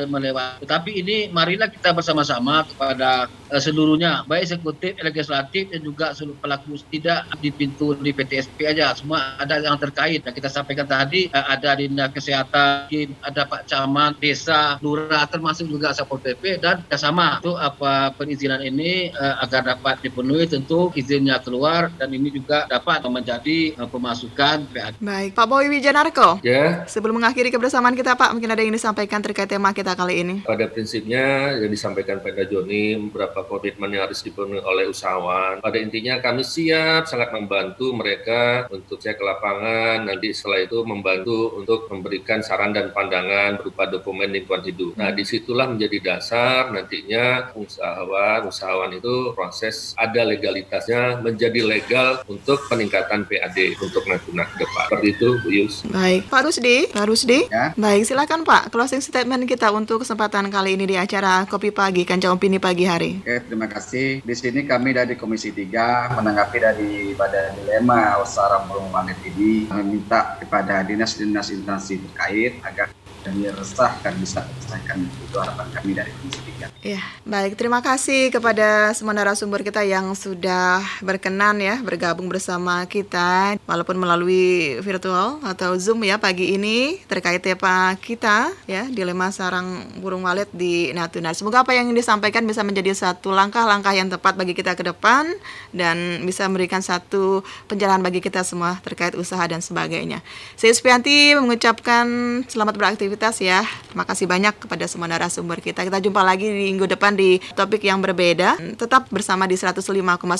[0.09, 3.29] melewati, tetapi ini marilah kita bersama-sama kepada
[3.59, 9.35] seluruhnya baik eksekutif, legislatif dan juga seluruh pelaku tidak di pintu di PTSP aja semua
[9.35, 12.87] ada yang terkait yang kita sampaikan tadi eh, ada dinas kesehatan
[13.25, 19.09] ada Pak Camat desa lurah termasuk juga satpol pp dan sama itu apa perizinan ini
[19.15, 24.93] uh, agar dapat dipenuhi tentu izinnya keluar dan ini juga dapat menjadi pemasukan PAD.
[25.01, 26.39] Baik Pak Boy Wijanarko.
[26.45, 26.51] Ya.
[26.51, 26.69] Yeah.
[26.85, 30.35] Sebelum mengakhiri kebersamaan kita Pak mungkin ada yang disampaikan terkait tema kita kali ini.
[30.45, 35.61] Pada prinsipnya yang disampaikan Pak Joni beberapa komitmen yang harus dipenuhi oleh usahawan.
[35.61, 41.55] Pada intinya kami siap sangat membantu mereka untuk cek ke lapangan, nanti setelah itu membantu
[41.57, 44.91] untuk memberikan saran dan pandangan berupa dokumen lingkungan hidup.
[44.97, 52.65] Nah, di situlah menjadi dasar nantinya usahawan, usahawan itu proses ada legalitasnya menjadi legal untuk
[52.67, 54.85] peningkatan PAD untuk Natuna ke depan.
[54.89, 55.85] Seperti itu, Bu Yus.
[55.87, 57.39] Baik, Pak Rusdi, Pak Rusdi.
[57.47, 57.71] Ya.
[57.77, 62.33] Baik, silakan Pak, closing statement kita untuk kesempatan kali ini di acara Kopi Pagi, Kancah
[62.33, 63.11] Opini Pagi Hari.
[63.23, 64.19] Oke, Oke, terima kasih.
[64.27, 68.19] Di sini kami dari Komisi 3 menanggapi dari pada dilema
[68.67, 72.91] burung walet ini meminta kepada dinas-dinas instansi terkait agar
[73.23, 76.50] dan resah kan bisa selesaikan itu harapan kami dari Komisi 3.
[76.81, 77.57] Ya, baik.
[77.57, 84.77] Terima kasih kepada semua narasumber kita yang sudah berkenan ya bergabung bersama kita walaupun melalui
[84.81, 90.93] virtual atau Zoom ya pagi ini terkait tema kita ya dilema sarang burung walet di
[90.93, 91.33] Natuna.
[91.33, 95.29] Semoga apa yang disampaikan bisa menjadi satu langkah-langkah yang tepat bagi kita ke depan
[95.73, 100.21] dan bisa memberikan satu penjelasan bagi kita semua terkait usaha dan sebagainya.
[100.59, 102.05] Saya Supianti mengucapkan
[102.45, 103.63] selamat beraktivitas ya.
[103.89, 105.85] Terima kasih banyak kepada semua narasumber kita.
[105.87, 108.59] Kita jumpa lagi minggu depan di topik yang berbeda.
[108.77, 109.91] Tetap bersama di 105,9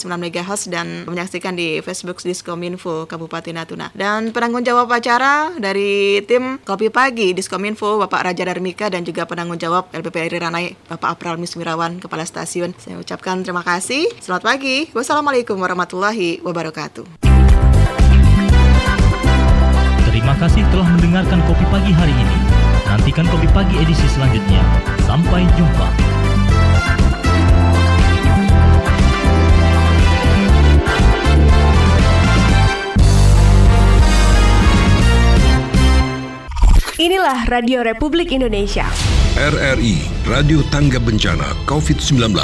[0.06, 3.90] MHz dan menyaksikan di Facebook Diskominfo Kabupaten Natuna.
[3.96, 9.58] Dan penanggung jawab acara dari tim Kopi Pagi Diskominfo Bapak Raja Darmika dan juga penanggung
[9.58, 12.76] jawab LPPRI Ranai Bapak Apral Mismirawan Kepala Stasiun.
[12.78, 14.08] Saya ucapkan terima kasih.
[14.20, 14.92] Selamat pagi.
[14.92, 17.22] Wassalamualaikum warahmatullahi wabarakatuh.
[20.12, 22.51] Terima kasih telah mendengarkan Kopi Pagi hari ini.
[22.92, 24.60] Nantikan Kopi Pagi edisi selanjutnya.
[25.08, 25.88] Sampai jumpa.
[37.00, 38.84] Inilah Radio Republik Indonesia.
[39.40, 42.36] RRI, Radio Tangga Bencana COVID-19.